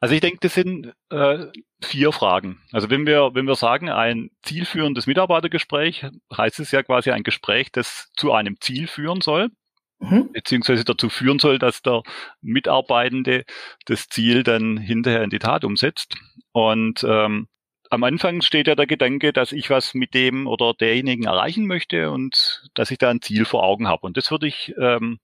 Also 0.00 0.14
ich 0.14 0.20
denke, 0.20 0.38
das 0.40 0.54
sind 0.54 0.92
äh, 1.10 1.46
vier 1.82 2.12
Fragen. 2.12 2.60
Also 2.72 2.90
wenn 2.90 3.06
wir, 3.06 3.34
wenn 3.34 3.46
wir 3.46 3.56
sagen, 3.56 3.90
ein 3.90 4.30
zielführendes 4.42 5.06
Mitarbeitergespräch, 5.06 6.06
heißt 6.36 6.60
es 6.60 6.70
ja 6.70 6.82
quasi 6.82 7.10
ein 7.10 7.22
Gespräch, 7.22 7.72
das 7.72 8.10
zu 8.16 8.32
einem 8.32 8.60
Ziel 8.60 8.86
führen 8.86 9.20
soll 9.20 9.50
mhm. 9.98 10.32
beziehungsweise 10.32 10.84
dazu 10.84 11.08
führen 11.08 11.38
soll, 11.38 11.58
dass 11.58 11.82
der 11.82 12.02
Mitarbeitende 12.40 13.44
das 13.86 14.08
Ziel 14.08 14.42
dann 14.42 14.76
hinterher 14.76 15.22
in 15.22 15.30
die 15.30 15.38
Tat 15.38 15.64
umsetzt. 15.64 16.16
Und 16.52 17.04
ähm, 17.04 17.48
am 17.90 18.04
Anfang 18.04 18.42
steht 18.42 18.66
ja 18.66 18.74
der 18.74 18.86
Gedanke, 18.86 19.32
dass 19.32 19.52
ich 19.52 19.70
was 19.70 19.94
mit 19.94 20.14
dem 20.14 20.46
oder 20.46 20.74
derjenigen 20.74 21.24
erreichen 21.24 21.66
möchte 21.66 22.10
und 22.10 22.68
dass 22.74 22.90
ich 22.90 22.98
da 22.98 23.10
ein 23.10 23.22
Ziel 23.22 23.44
vor 23.44 23.62
Augen 23.62 23.88
habe. 23.88 24.06
Und 24.06 24.16
das 24.16 24.30
würde 24.30 24.46
ich 24.46 24.74
ähm, 24.80 25.18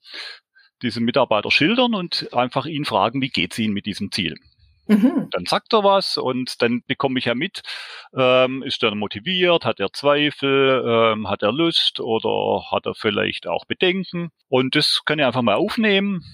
diesem 0.83 1.05
Mitarbeiter 1.05 1.51
schildern 1.51 1.95
und 1.95 2.33
einfach 2.33 2.66
ihn 2.66 2.85
fragen, 2.85 3.23
wie 3.23 3.31
geht 3.31 3.53
es 3.53 3.59
Ihnen 3.59 3.75
mit 3.75 3.87
diesem 3.87 4.11
Ziel? 4.11 4.37
Mhm. 4.90 5.29
Dann 5.31 5.47
sagt 5.47 5.73
er 5.73 5.85
was 5.85 6.19
und 6.19 6.61
dann 6.62 6.83
bekomme 6.87 7.21
ich 7.21 7.27
ja 7.27 7.35
mit, 7.37 7.62
ähm, 8.12 8.64
ist 8.64 8.83
er 8.83 8.95
motiviert, 8.97 9.64
hat 9.64 9.79
er 9.79 9.93
Zweifel, 9.93 10.83
ähm, 10.85 11.29
hat 11.29 11.43
er 11.43 11.53
Lust 11.53 12.01
oder 12.01 12.64
hat 12.73 12.87
er 12.87 12.95
vielleicht 12.95 13.47
auch 13.47 13.66
Bedenken. 13.66 14.31
Und 14.49 14.75
das 14.75 15.03
kann 15.05 15.21
ich 15.21 15.25
einfach 15.25 15.43
mal 15.43 15.55
aufnehmen. 15.55 16.25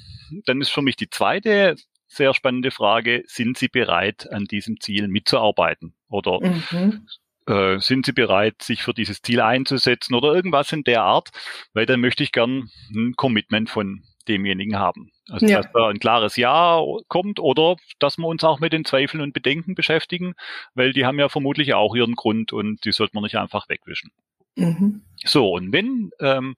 Dann 0.46 0.61
ist 0.62 0.70
für 0.70 0.80
mich 0.80 0.96
die 0.96 1.11
zweite 1.11 1.76
sehr 2.06 2.32
spannende 2.32 2.70
Frage, 2.70 3.24
sind 3.26 3.59
Sie 3.59 3.68
bereit, 3.68 4.30
an 4.32 4.44
diesem 4.44 4.80
Ziel 4.80 5.09
mitzuarbeiten? 5.09 5.94
Oder 6.09 6.40
mhm. 6.40 7.06
äh, 7.46 7.78
sind 7.78 8.06
Sie 8.06 8.12
bereit, 8.12 8.62
sich 8.62 8.82
für 8.82 8.94
dieses 8.94 9.20
Ziel 9.20 9.42
einzusetzen 9.42 10.14
oder 10.14 10.32
irgendwas 10.32 10.72
in 10.72 10.82
der 10.82 11.02
Art? 11.02 11.28
Weil 11.74 11.85
dann 11.85 12.00
möchte 12.00 12.22
ich 12.22 12.32
gern 12.32 12.70
ein 12.94 13.14
Commitment 13.16 13.68
von 13.68 14.02
demjenigen 14.28 14.78
haben. 14.78 15.10
Also 15.28 15.46
ja. 15.46 15.62
dass 15.62 15.72
da 15.72 15.88
ein 15.88 15.98
klares 15.98 16.36
Ja 16.36 16.80
kommt 17.08 17.40
oder 17.40 17.76
dass 17.98 18.18
wir 18.18 18.26
uns 18.26 18.44
auch 18.44 18.60
mit 18.60 18.72
den 18.72 18.84
Zweifeln 18.84 19.22
und 19.22 19.32
Bedenken 19.32 19.74
beschäftigen, 19.74 20.34
weil 20.74 20.92
die 20.92 21.04
haben 21.04 21.18
ja 21.18 21.28
vermutlich 21.28 21.74
auch 21.74 21.94
ihren 21.94 22.14
Grund 22.14 22.52
und 22.52 22.84
die 22.84 22.92
sollte 22.92 23.12
man 23.14 23.24
nicht 23.24 23.36
einfach 23.36 23.68
wegwischen. 23.68 24.10
Mhm. 24.56 25.02
So, 25.24 25.50
und 25.50 25.72
wenn 25.72 26.10
ähm, 26.20 26.56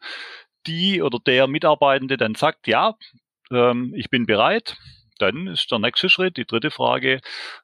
die 0.67 1.03
oder 1.03 1.19
der 1.25 1.47
Mitarbeitende 1.47 2.17
dann 2.17 2.35
sagt, 2.35 2.67
ja, 2.67 2.95
ähm, 3.51 3.93
ich 3.97 4.11
bin 4.11 4.27
bereit, 4.27 4.77
dann 5.19 5.47
ist 5.49 5.71
der 5.71 5.79
nächste 5.79 6.09
Schritt, 6.09 6.37
die 6.37 6.47
dritte 6.47 6.71
Frage, 6.71 7.21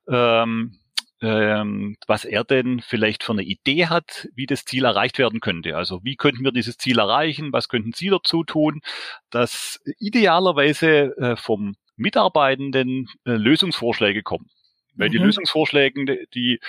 ähm, 0.08 0.78
ähm, 1.24 1.96
was 2.06 2.24
er 2.24 2.44
denn 2.44 2.80
vielleicht 2.80 3.24
für 3.24 3.32
eine 3.32 3.42
Idee 3.42 3.86
hat, 3.86 4.28
wie 4.34 4.46
das 4.46 4.64
Ziel 4.64 4.84
erreicht 4.84 5.18
werden 5.18 5.40
könnte. 5.40 5.76
Also 5.76 6.00
wie 6.04 6.16
könnten 6.16 6.44
wir 6.44 6.52
dieses 6.52 6.76
Ziel 6.76 6.98
erreichen? 6.98 7.52
Was 7.52 7.68
könnten 7.68 7.92
Sie 7.92 8.08
dazu 8.08 8.44
tun? 8.44 8.80
Dass 9.30 9.80
idealerweise 9.98 11.16
äh, 11.16 11.36
vom 11.36 11.76
Mitarbeitenden 11.96 13.08
äh, 13.24 13.32
Lösungsvorschläge 13.32 14.22
kommen. 14.22 14.50
Weil 14.94 15.08
mhm. 15.08 15.12
die 15.12 15.18
Lösungsvorschläge, 15.18 16.26
die, 16.34 16.60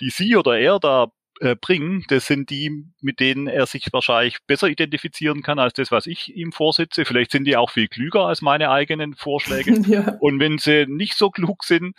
die 0.00 0.10
Sie 0.10 0.36
oder 0.36 0.58
er 0.58 0.78
da 0.78 1.08
äh, 1.40 1.56
bringen, 1.56 2.04
das 2.08 2.26
sind 2.26 2.50
die, 2.50 2.84
mit 3.00 3.20
denen 3.20 3.46
er 3.46 3.66
sich 3.66 3.88
wahrscheinlich 3.92 4.38
besser 4.46 4.68
identifizieren 4.68 5.42
kann 5.42 5.58
als 5.58 5.74
das, 5.74 5.90
was 5.90 6.06
ich 6.06 6.34
ihm 6.34 6.52
vorsitze. 6.52 7.04
Vielleicht 7.04 7.32
sind 7.32 7.44
die 7.44 7.56
auch 7.56 7.70
viel 7.70 7.88
klüger 7.88 8.26
als 8.26 8.42
meine 8.42 8.70
eigenen 8.70 9.14
Vorschläge. 9.14 9.80
ja. 9.88 10.16
Und 10.20 10.38
wenn 10.38 10.58
sie 10.58 10.86
nicht 10.86 11.14
so 11.14 11.30
klug 11.30 11.64
sind, 11.64 11.96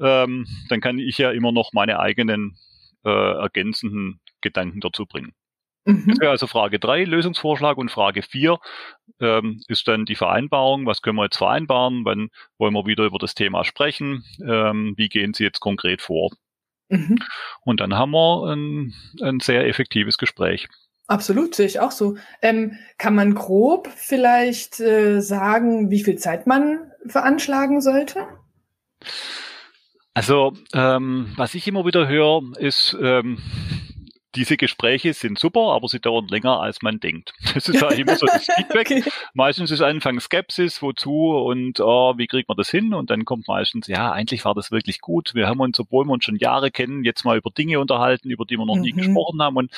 ähm, 0.00 0.46
dann 0.68 0.80
kann 0.80 0.98
ich 0.98 1.18
ja 1.18 1.30
immer 1.30 1.52
noch 1.52 1.72
meine 1.72 1.98
eigenen 1.98 2.56
äh, 3.04 3.10
ergänzenden 3.10 4.20
Gedanken 4.40 4.80
dazu 4.80 5.06
bringen. 5.06 5.32
Mhm. 5.84 6.04
Das 6.06 6.20
wäre 6.20 6.30
also 6.30 6.46
Frage 6.46 6.78
drei 6.78 7.04
Lösungsvorschlag 7.04 7.78
und 7.78 7.90
Frage 7.90 8.22
vier 8.22 8.58
ähm, 9.20 9.62
ist 9.68 9.88
dann 9.88 10.04
die 10.04 10.14
Vereinbarung. 10.14 10.86
Was 10.86 11.02
können 11.02 11.16
wir 11.16 11.24
jetzt 11.24 11.38
vereinbaren? 11.38 12.04
Wann 12.04 12.28
wollen 12.58 12.74
wir 12.74 12.86
wieder 12.86 13.04
über 13.04 13.18
das 13.18 13.34
Thema 13.34 13.64
sprechen? 13.64 14.24
Ähm, 14.46 14.94
wie 14.96 15.08
gehen 15.08 15.34
Sie 15.34 15.44
jetzt 15.44 15.60
konkret 15.60 16.02
vor? 16.02 16.30
Mhm. 16.88 17.18
Und 17.62 17.80
dann 17.80 17.94
haben 17.94 18.12
wir 18.12 18.52
ein, 18.52 18.94
ein 19.22 19.40
sehr 19.40 19.66
effektives 19.66 20.18
Gespräch. 20.18 20.68
Absolut, 21.06 21.54
sehe 21.54 21.66
ich 21.66 21.80
auch 21.80 21.90
so. 21.90 22.16
Ähm, 22.42 22.78
kann 22.98 23.14
man 23.14 23.34
grob 23.34 23.88
vielleicht 23.96 24.78
äh, 24.80 25.20
sagen, 25.20 25.90
wie 25.90 26.04
viel 26.04 26.16
Zeit 26.16 26.46
man 26.46 26.92
veranschlagen 27.06 27.80
sollte? 27.80 28.26
Also, 30.12 30.52
ähm, 30.74 31.32
was 31.36 31.54
ich 31.54 31.66
immer 31.66 31.86
wieder 31.86 32.08
höre, 32.08 32.42
ist, 32.58 32.96
ähm, 33.00 33.38
diese 34.34 34.56
Gespräche 34.56 35.14
sind 35.14 35.38
super, 35.38 35.72
aber 35.72 35.88
sie 35.88 36.00
dauern 36.00 36.28
länger, 36.28 36.60
als 36.60 36.82
man 36.82 37.00
denkt. 37.00 37.32
Das 37.54 37.68
ist 37.68 37.80
ja 37.80 37.88
immer 37.90 38.16
so 38.16 38.26
das 38.26 38.44
Feedback. 38.56 38.90
okay. 38.90 39.04
Meistens 39.34 39.70
ist 39.70 39.80
Anfang 39.80 40.20
Skepsis, 40.20 40.82
wozu 40.82 41.30
und 41.30 41.80
oh, 41.80 42.14
wie 42.16 42.26
kriegt 42.26 42.48
man 42.48 42.56
das 42.56 42.70
hin? 42.70 42.94
Und 42.94 43.10
dann 43.10 43.24
kommt 43.24 43.48
meistens, 43.48 43.86
ja, 43.86 44.12
eigentlich 44.12 44.44
war 44.44 44.54
das 44.54 44.70
wirklich 44.70 45.00
gut. 45.00 45.34
Wir 45.34 45.48
haben 45.48 45.60
uns, 45.60 45.80
obwohl 45.80 46.04
wir 46.04 46.12
uns 46.12 46.24
schon 46.24 46.36
Jahre 46.36 46.70
kennen, 46.70 47.04
jetzt 47.04 47.24
mal 47.24 47.36
über 47.36 47.50
Dinge 47.50 47.80
unterhalten, 47.80 48.30
über 48.30 48.44
die 48.44 48.56
wir 48.56 48.66
noch 48.66 48.76
mhm. 48.76 48.82
nie 48.82 48.92
gesprochen 48.92 49.42
haben. 49.42 49.56
Und 49.56 49.72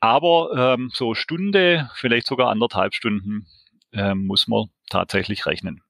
aber 0.00 0.74
ähm, 0.74 0.90
so 0.92 1.14
Stunde, 1.14 1.90
vielleicht 1.94 2.26
sogar 2.26 2.50
anderthalb 2.50 2.94
Stunden 2.94 3.46
ähm, 3.92 4.26
muss 4.26 4.48
man 4.48 4.66
tatsächlich 4.90 5.46
rechnen. 5.46 5.82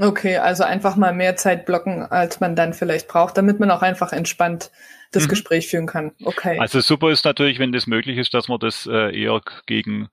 Okay, 0.00 0.38
also 0.38 0.64
einfach 0.64 0.96
mal 0.96 1.12
mehr 1.12 1.36
Zeit 1.36 1.66
blocken, 1.66 2.02
als 2.02 2.40
man 2.40 2.56
dann 2.56 2.72
vielleicht 2.72 3.06
braucht, 3.06 3.36
damit 3.36 3.60
man 3.60 3.70
auch 3.70 3.82
einfach 3.82 4.12
entspannt 4.12 4.70
das 5.12 5.24
mhm. 5.24 5.28
Gespräch 5.28 5.66
führen 5.68 5.86
kann. 5.86 6.12
Okay. 6.24 6.58
Also 6.58 6.80
super 6.80 7.10
ist 7.10 7.24
natürlich, 7.24 7.58
wenn 7.58 7.72
das 7.72 7.86
möglich 7.86 8.16
ist, 8.16 8.32
dass 8.32 8.48
man 8.48 8.60
das 8.60 8.86
äh, 8.86 9.14
eher 9.14 9.42
gegen 9.66 10.08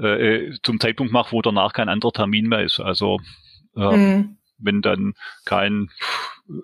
äh, 0.00 0.52
zum 0.62 0.78
Zeitpunkt 0.78 1.12
macht, 1.12 1.32
wo 1.32 1.42
danach 1.42 1.72
kein 1.72 1.88
anderer 1.88 2.12
Termin 2.12 2.46
mehr 2.46 2.62
ist. 2.62 2.78
Also 2.78 3.18
äh, 3.76 3.96
mhm. 3.96 4.36
wenn 4.58 4.82
dann 4.82 5.14
kein, 5.44 5.90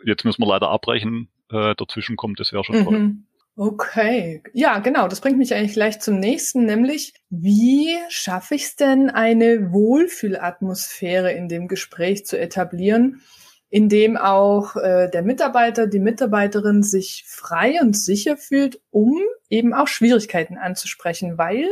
jetzt 0.04 0.24
müssen 0.24 0.42
wir 0.42 0.48
leider 0.48 0.68
abbrechen, 0.68 1.30
äh, 1.50 1.74
dazwischen 1.74 2.16
kommt, 2.16 2.38
das 2.38 2.52
wäre 2.52 2.62
schon 2.62 2.80
mhm. 2.80 2.84
toll. 2.84 3.10
Okay, 3.54 4.42
ja, 4.54 4.78
genau. 4.78 5.08
Das 5.08 5.20
bringt 5.20 5.36
mich 5.36 5.52
eigentlich 5.52 5.74
gleich 5.74 6.00
zum 6.00 6.18
nächsten, 6.18 6.64
nämlich 6.64 7.12
wie 7.28 7.98
schaffe 8.08 8.54
ich 8.54 8.64
es 8.64 8.76
denn, 8.76 9.10
eine 9.10 9.72
Wohlfühlatmosphäre 9.72 11.32
in 11.32 11.48
dem 11.48 11.68
Gespräch 11.68 12.24
zu 12.24 12.38
etablieren, 12.38 13.20
in 13.68 13.90
dem 13.90 14.16
auch 14.16 14.76
äh, 14.76 15.10
der 15.10 15.22
Mitarbeiter, 15.22 15.86
die 15.86 15.98
Mitarbeiterin 15.98 16.82
sich 16.82 17.24
frei 17.26 17.78
und 17.82 17.94
sicher 17.94 18.38
fühlt, 18.38 18.80
um 18.90 19.20
eben 19.50 19.74
auch 19.74 19.88
Schwierigkeiten 19.88 20.56
anzusprechen, 20.56 21.36
weil 21.36 21.68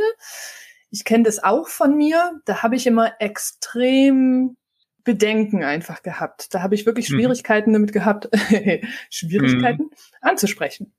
ich 0.91 1.03
kenne 1.03 1.23
das 1.23 1.43
auch 1.43 1.67
von 1.67 1.95
mir, 1.97 2.41
da 2.45 2.61
habe 2.61 2.75
ich 2.75 2.85
immer 2.85 3.13
extrem 3.19 4.55
Bedenken 5.03 5.63
einfach 5.63 6.03
gehabt. 6.03 6.53
Da 6.53 6.61
habe 6.61 6.75
ich 6.75 6.85
wirklich 6.85 7.09
mhm. 7.09 7.15
Schwierigkeiten 7.15 7.71
mhm. 7.71 7.73
damit 7.73 7.93
gehabt, 7.93 8.29
Schwierigkeiten 9.09 9.83
mhm. 9.83 9.91
anzusprechen. 10.21 10.93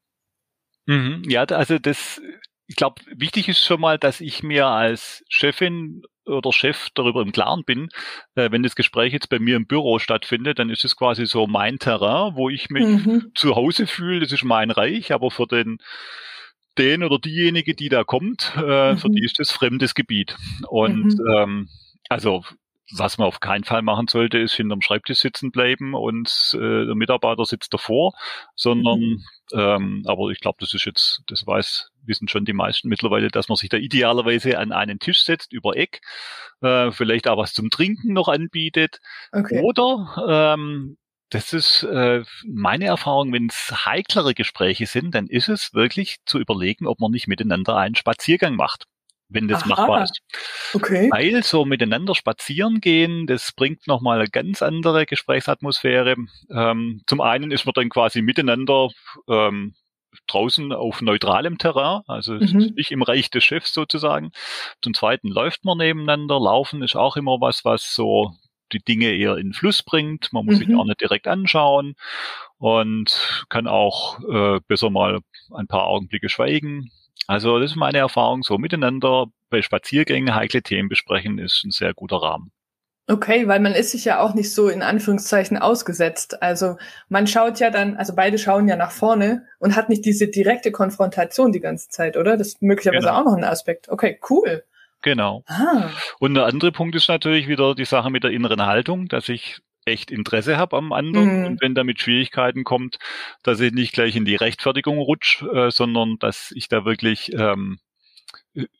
Mhm, 0.86 1.22
ja, 1.28 1.44
also 1.44 1.78
das, 1.78 2.20
ich 2.66 2.76
glaube, 2.76 3.02
wichtig 3.14 3.48
ist 3.48 3.64
schon 3.64 3.80
mal, 3.80 3.98
dass 3.98 4.20
ich 4.20 4.42
mir 4.42 4.66
als 4.66 5.24
Chefin 5.28 6.02
oder 6.24 6.52
Chef 6.52 6.88
darüber 6.94 7.22
im 7.22 7.32
Klaren 7.32 7.64
bin, 7.64 7.88
äh, 8.34 8.50
wenn 8.50 8.62
das 8.62 8.76
Gespräch 8.76 9.12
jetzt 9.12 9.28
bei 9.28 9.38
mir 9.38 9.56
im 9.56 9.66
Büro 9.66 9.98
stattfindet, 9.98 10.58
dann 10.58 10.70
ist 10.70 10.84
es 10.84 10.96
quasi 10.96 11.26
so 11.26 11.46
mein 11.46 11.78
Terrain, 11.78 12.36
wo 12.36 12.48
ich 12.48 12.70
mich 12.70 12.84
mhm. 12.84 13.32
zu 13.34 13.56
Hause 13.56 13.86
fühle, 13.86 14.20
das 14.20 14.32
ist 14.32 14.44
mein 14.44 14.70
Reich, 14.70 15.12
aber 15.12 15.30
für 15.30 15.46
den 15.46 15.78
den 16.78 17.02
oder 17.02 17.18
diejenige, 17.18 17.74
die 17.74 17.88
da 17.88 18.02
kommt, 18.04 18.52
äh, 18.56 18.92
mhm. 18.92 18.98
für 18.98 19.10
die 19.10 19.24
ist 19.24 19.38
das 19.38 19.50
fremdes 19.50 19.94
Gebiet. 19.94 20.36
Und 20.68 21.18
mhm. 21.18 21.26
ähm, 21.36 21.68
also 22.08 22.44
was 22.94 23.18
man 23.18 23.26
auf 23.26 23.40
keinen 23.40 23.64
Fall 23.64 23.82
machen 23.82 24.06
sollte, 24.08 24.38
ist 24.38 24.54
hinterm 24.54 24.82
Schreibtisch 24.82 25.18
sitzen 25.18 25.50
bleiben 25.50 25.94
und 25.94 26.54
äh, 26.54 26.86
der 26.86 26.94
Mitarbeiter 26.94 27.44
sitzt 27.44 27.72
davor, 27.72 28.12
sondern, 28.54 29.00
mhm. 29.00 29.24
ähm, 29.52 30.04
aber 30.06 30.30
ich 30.30 30.40
glaube, 30.40 30.58
das 30.60 30.74
ist 30.74 30.84
jetzt, 30.84 31.22
das 31.26 31.46
weiß, 31.46 31.90
wissen 32.04 32.28
schon 32.28 32.44
die 32.44 32.52
meisten 32.52 32.88
mittlerweile, 32.88 33.28
dass 33.28 33.48
man 33.48 33.56
sich 33.56 33.68
da 33.68 33.76
idealerweise 33.76 34.58
an 34.58 34.72
einen 34.72 34.98
Tisch 34.98 35.22
setzt, 35.22 35.52
über 35.52 35.76
Eck, 35.76 36.00
äh, 36.60 36.90
vielleicht 36.90 37.28
auch 37.28 37.38
was 37.38 37.54
zum 37.54 37.70
Trinken 37.70 38.12
noch 38.12 38.28
anbietet. 38.28 39.00
Okay. 39.32 39.62
Oder 39.62 40.54
ähm, 40.56 40.96
das 41.30 41.54
ist 41.54 41.84
äh, 41.84 42.24
meine 42.46 42.84
Erfahrung, 42.84 43.32
wenn 43.32 43.46
es 43.46 43.86
heiklere 43.86 44.34
Gespräche 44.34 44.86
sind, 44.86 45.14
dann 45.14 45.28
ist 45.28 45.48
es 45.48 45.72
wirklich 45.72 46.18
zu 46.26 46.38
überlegen, 46.38 46.86
ob 46.86 47.00
man 47.00 47.10
nicht 47.10 47.26
miteinander 47.26 47.76
einen 47.76 47.94
Spaziergang 47.94 48.54
macht 48.54 48.84
wenn 49.32 49.48
das 49.48 49.62
Aha. 49.62 49.68
machbar 49.68 50.04
ist. 50.04 50.20
Okay. 50.74 51.08
Weil 51.10 51.42
so 51.42 51.64
miteinander 51.64 52.14
spazieren 52.14 52.80
gehen, 52.80 53.26
das 53.26 53.52
bringt 53.52 53.86
nochmal 53.86 54.18
eine 54.18 54.28
ganz 54.28 54.62
andere 54.62 55.06
Gesprächsatmosphäre. 55.06 56.16
Ähm, 56.50 57.02
zum 57.06 57.20
einen 57.20 57.50
ist 57.50 57.64
man 57.66 57.74
dann 57.74 57.88
quasi 57.88 58.22
miteinander 58.22 58.90
ähm, 59.28 59.74
draußen 60.26 60.72
auf 60.72 61.00
neutralem 61.00 61.58
Terrain, 61.58 62.02
also 62.06 62.34
mhm. 62.34 62.72
nicht 62.76 62.90
im 62.90 63.02
Reich 63.02 63.30
des 63.30 63.44
Chefs 63.44 63.72
sozusagen. 63.72 64.32
Zum 64.82 64.94
zweiten 64.94 65.28
läuft 65.28 65.64
man 65.64 65.78
nebeneinander. 65.78 66.38
Laufen 66.38 66.82
ist 66.82 66.96
auch 66.96 67.16
immer 67.16 67.40
was, 67.40 67.64
was 67.64 67.94
so 67.94 68.32
die 68.72 68.82
Dinge 68.82 69.10
eher 69.10 69.36
in 69.36 69.52
Fluss 69.52 69.82
bringt. 69.82 70.32
Man 70.32 70.46
muss 70.46 70.56
mhm. 70.56 70.58
sich 70.66 70.76
auch 70.76 70.84
nicht 70.84 71.00
direkt 71.00 71.28
anschauen 71.28 71.94
und 72.58 73.44
kann 73.48 73.66
auch 73.66 74.20
äh, 74.20 74.60
besser 74.66 74.90
mal 74.90 75.20
ein 75.54 75.66
paar 75.66 75.86
Augenblicke 75.86 76.28
schweigen 76.28 76.90
Also 77.26 77.58
das 77.58 77.72
ist 77.72 77.76
meine 77.76 77.98
Erfahrung, 77.98 78.42
so 78.42 78.58
miteinander 78.58 79.26
bei 79.50 79.62
Spaziergängen 79.62 80.34
heikle 80.34 80.62
Themen 80.62 80.88
besprechen 80.88 81.38
ist 81.38 81.64
ein 81.64 81.70
sehr 81.70 81.94
guter 81.94 82.16
Rahmen. 82.16 82.50
Okay, 83.08 83.48
weil 83.48 83.60
man 83.60 83.72
ist 83.72 83.90
sich 83.90 84.04
ja 84.04 84.20
auch 84.20 84.32
nicht 84.32 84.54
so 84.54 84.68
in 84.68 84.80
Anführungszeichen 84.80 85.58
ausgesetzt. 85.58 86.40
Also 86.40 86.76
man 87.08 87.26
schaut 87.26 87.58
ja 87.58 87.70
dann, 87.70 87.96
also 87.96 88.14
beide 88.14 88.38
schauen 88.38 88.68
ja 88.68 88.76
nach 88.76 88.92
vorne 88.92 89.44
und 89.58 89.74
hat 89.74 89.88
nicht 89.88 90.04
diese 90.04 90.28
direkte 90.28 90.70
Konfrontation 90.70 91.52
die 91.52 91.60
ganze 91.60 91.88
Zeit, 91.88 92.16
oder? 92.16 92.36
Das 92.36 92.48
ist 92.48 92.62
möglicherweise 92.62 93.08
genau. 93.08 93.20
auch 93.20 93.24
noch 93.24 93.36
ein 93.36 93.44
Aspekt. 93.44 93.88
Okay, 93.88 94.20
cool. 94.30 94.64
Genau. 95.02 95.42
Ah. 95.48 95.90
Und 96.20 96.34
der 96.34 96.46
andere 96.46 96.70
Punkt 96.70 96.94
ist 96.94 97.08
natürlich 97.08 97.48
wieder 97.48 97.74
die 97.74 97.84
Sache 97.84 98.08
mit 98.08 98.22
der 98.22 98.30
inneren 98.30 98.64
Haltung, 98.64 99.08
dass 99.08 99.28
ich 99.28 99.60
echt 99.84 100.10
Interesse 100.10 100.56
habe 100.56 100.76
am 100.76 100.92
anderen 100.92 101.40
mhm. 101.40 101.46
und 101.46 101.60
wenn 101.60 101.74
damit 101.74 102.00
Schwierigkeiten 102.00 102.64
kommt, 102.64 102.98
dass 103.42 103.60
ich 103.60 103.72
nicht 103.72 103.92
gleich 103.92 104.16
in 104.16 104.24
die 104.24 104.36
Rechtfertigung 104.36 104.98
rutsche, 104.98 105.46
äh, 105.46 105.70
sondern 105.70 106.18
dass 106.18 106.52
ich 106.54 106.68
da 106.68 106.84
wirklich 106.84 107.32
ähm, 107.32 107.78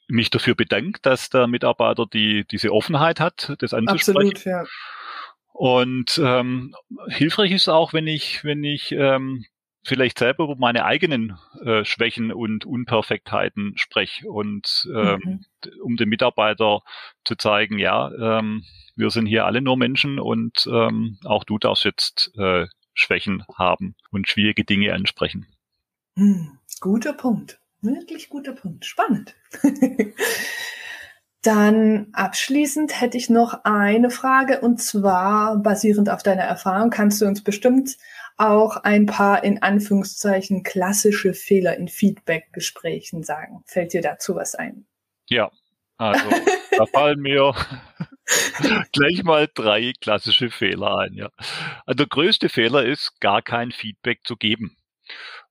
mich 0.09 0.31
dafür 0.31 0.55
bedankt, 0.55 1.07
dass 1.07 1.31
der 1.31 1.47
Mitarbeiter 1.47 2.07
die 2.07 2.45
diese 2.51 2.73
Offenheit 2.73 3.21
hat, 3.21 3.55
das 3.59 3.75
anzusprechen. 3.75 4.31
Absolut, 4.31 4.45
ja. 4.45 4.65
Und 5.53 6.21
ähm, 6.23 6.75
hilfreich 7.09 7.53
ist 7.53 7.69
auch, 7.69 7.93
wenn 7.93 8.07
ich, 8.07 8.43
wenn 8.45 8.65
ich 8.65 8.93
ähm, 8.93 9.45
vielleicht 9.85 10.19
selber 10.19 10.45
über 10.45 10.57
meine 10.57 10.85
eigenen 10.85 11.39
äh, 11.65 11.85
Schwächen 11.85 12.33
und 12.33 12.65
Unperfektheiten 12.65 13.73
spreche 13.77 14.29
und 14.29 14.89
ähm, 14.95 15.21
mhm. 15.25 15.45
um 15.83 15.97
dem 15.97 16.09
Mitarbeiter 16.09 16.83
zu 17.25 17.37
zeigen, 17.37 17.79
ja, 17.79 18.11
ähm, 18.13 18.65
wir 18.95 19.11
sind 19.11 19.27
hier 19.27 19.47
alle 19.47 19.61
nur 19.61 19.77
Menschen 19.77 20.19
und 20.19 20.69
ähm, 20.71 21.19
auch 21.25 21.45
du 21.45 21.59
darfst 21.59 21.85
jetzt 21.85 22.33
äh, 22.37 22.67
Schwächen 22.95 23.45
haben 23.57 23.97
und 24.11 24.29
schwierige 24.29 24.65
Dinge 24.65 24.93
ansprechen. 24.93 25.47
Hm, 26.17 26.59
guter 26.81 27.15
Punkt. 27.15 27.59
Wirklich 27.81 28.29
guter 28.29 28.53
Punkt. 28.53 28.85
Spannend. 28.85 29.35
Dann 31.43 32.07
abschließend 32.13 33.01
hätte 33.01 33.19
ich 33.19 33.29
noch 33.29 33.65
eine 33.65 34.11
Frage 34.11 34.61
und 34.61 34.81
zwar 34.81 35.57
basierend 35.57 36.09
auf 36.09 36.23
deiner 36.23 36.43
Erfahrung 36.43 36.91
kannst 36.91 37.21
du 37.21 37.27
uns 37.27 37.43
bestimmt 37.43 37.97
auch 38.37 38.77
ein 38.77 39.07
paar 39.07 39.43
in 39.43 39.61
Anführungszeichen 39.61 40.63
klassische 40.63 41.35
Fehler 41.35 41.77
in 41.77 41.89
Feedback-Gesprächen 41.89 43.25
sagen. 43.25 43.63
Fällt 43.67 43.93
dir 43.93 44.03
dazu 44.03 44.37
was 44.37 44.55
ein? 44.55 44.87
Ja, 45.29 45.51
also 45.97 46.29
da 46.77 46.87
fallen 46.87 47.21
mir 47.21 47.53
gleich 48.93 49.25
mal 49.25 49.49
drei 49.53 49.93
klassische 50.01 50.51
Fehler 50.51 50.99
ein. 50.99 51.15
Ja. 51.15 51.31
Also 51.87 51.97
der 51.97 52.07
größte 52.07 52.49
Fehler 52.49 52.85
ist, 52.85 53.21
gar 53.21 53.43
kein 53.43 53.73
Feedback 53.73 54.21
zu 54.25 54.37
geben. 54.37 54.77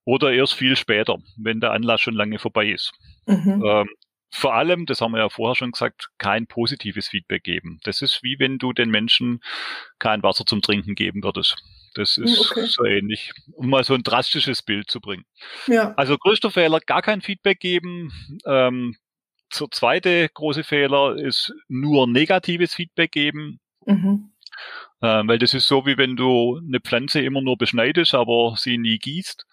Oder 0.04 0.32
erst 0.32 0.54
viel 0.54 0.75
später, 0.75 1.17
wenn 1.38 1.60
der 1.60 1.71
Anlass 1.71 2.01
schon 2.01 2.15
lange 2.15 2.39
vorbei 2.39 2.69
ist. 2.69 2.91
Mhm. 3.27 3.63
Ähm, 3.65 3.89
vor 4.32 4.54
allem, 4.56 4.86
das 4.86 5.02
haben 5.02 5.12
wir 5.12 5.20
ja 5.20 5.30
vorher 5.30 5.56
schon 5.56 5.72
gesagt, 5.72 6.10
kein 6.17 6.48
positives 6.48 7.10
Feedback 7.10 7.44
geben. 7.44 7.80
Das 7.84 8.02
ist 8.02 8.24
wie 8.24 8.39
wenn 8.39 8.58
du 8.58 8.72
den 8.72 8.89
Menschen 8.89 9.41
kein 10.00 10.24
Wasser 10.24 10.46
zum 10.46 10.62
Trinken 10.62 10.96
geben 10.96 11.22
würdest. 11.22 11.58
Das 11.96 12.15
hm, 12.15 12.24
ist 12.24 12.52
okay. 12.52 12.65
so 12.65 12.86
ähnlich, 12.86 13.34
um 13.52 13.70
mal 13.70 13.84
so 13.84 13.94
ein 13.94 14.04
drastisches 14.04 14.62
Bild 14.62 14.89
zu 14.89 15.02
bringen. 15.02 15.26
Ja. 15.67 15.94
Also 15.96 16.17
größter 16.17 16.50
Fehler, 16.50 16.80
gar 16.80 17.02
kein 17.02 17.22
Feedback 17.22 17.60
geben. 17.60 18.12
Ähm, 18.46 18.96
der 19.60 19.67
zweite 19.70 20.30
große 20.30 20.63
Fehler 20.63 21.17
ist 21.17 21.54
nur 21.67 22.08
negatives 22.08 22.74
Feedback 22.74 23.12
geben. 23.12 23.60
Mhm. 23.86 24.32
Ähm, 25.02 25.28
weil 25.28 25.39
das 25.39 25.54
ist 25.54 25.67
so, 25.67 25.86
wie 25.86 25.98
wenn 25.98 26.15
du 26.15 26.58
eine 26.65 26.80
Pflanze 26.80 27.22
immer 27.22 27.41
nur 27.41 27.58
beschneidest, 27.58 28.13
aber 28.13 28.56
sie 28.58 28.78
nie 28.78 28.98
gießt. 28.98 29.46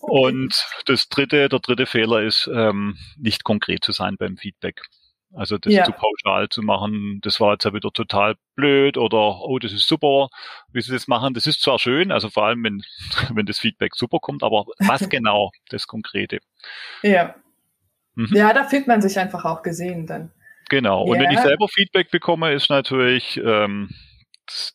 Und 0.00 0.66
das 0.86 1.08
dritte, 1.08 1.48
der 1.48 1.58
dritte 1.58 1.86
Fehler 1.86 2.22
ist, 2.22 2.48
ähm, 2.52 2.96
nicht 3.16 3.44
konkret 3.44 3.84
zu 3.84 3.92
sein 3.92 4.16
beim 4.18 4.36
Feedback. 4.36 4.82
Also 5.32 5.58
das 5.58 5.72
ja. 5.72 5.84
zu 5.84 5.92
pauschal 5.92 6.48
zu 6.48 6.60
machen, 6.60 7.20
das 7.22 7.38
war 7.38 7.52
jetzt 7.52 7.64
ja 7.64 7.72
wieder 7.72 7.92
total 7.92 8.34
blöd 8.56 8.96
oder 8.96 9.40
oh, 9.42 9.60
das 9.60 9.72
ist 9.72 9.86
super, 9.86 10.28
wie 10.72 10.80
sie 10.80 10.92
das 10.92 11.06
machen. 11.06 11.34
Das 11.34 11.46
ist 11.46 11.62
zwar 11.62 11.78
schön, 11.78 12.10
also 12.10 12.30
vor 12.30 12.46
allem 12.46 12.64
wenn, 12.64 12.82
wenn 13.34 13.46
das 13.46 13.60
Feedback 13.60 13.94
super 13.94 14.18
kommt, 14.18 14.42
aber 14.42 14.64
was 14.78 15.08
genau 15.08 15.52
das 15.68 15.86
Konkrete? 15.86 16.40
Ja. 17.02 17.36
Mhm. 18.16 18.30
Ja, 18.32 18.52
da 18.52 18.64
fühlt 18.64 18.88
man 18.88 19.00
sich 19.00 19.18
einfach 19.18 19.44
auch 19.44 19.62
gesehen 19.62 20.06
dann. 20.06 20.32
Genau. 20.68 21.04
Und 21.04 21.16
ja. 21.16 21.24
wenn 21.24 21.30
ich 21.30 21.40
selber 21.40 21.68
Feedback 21.68 22.10
bekomme, 22.10 22.52
ist 22.52 22.68
natürlich 22.68 23.40
ähm, 23.44 23.90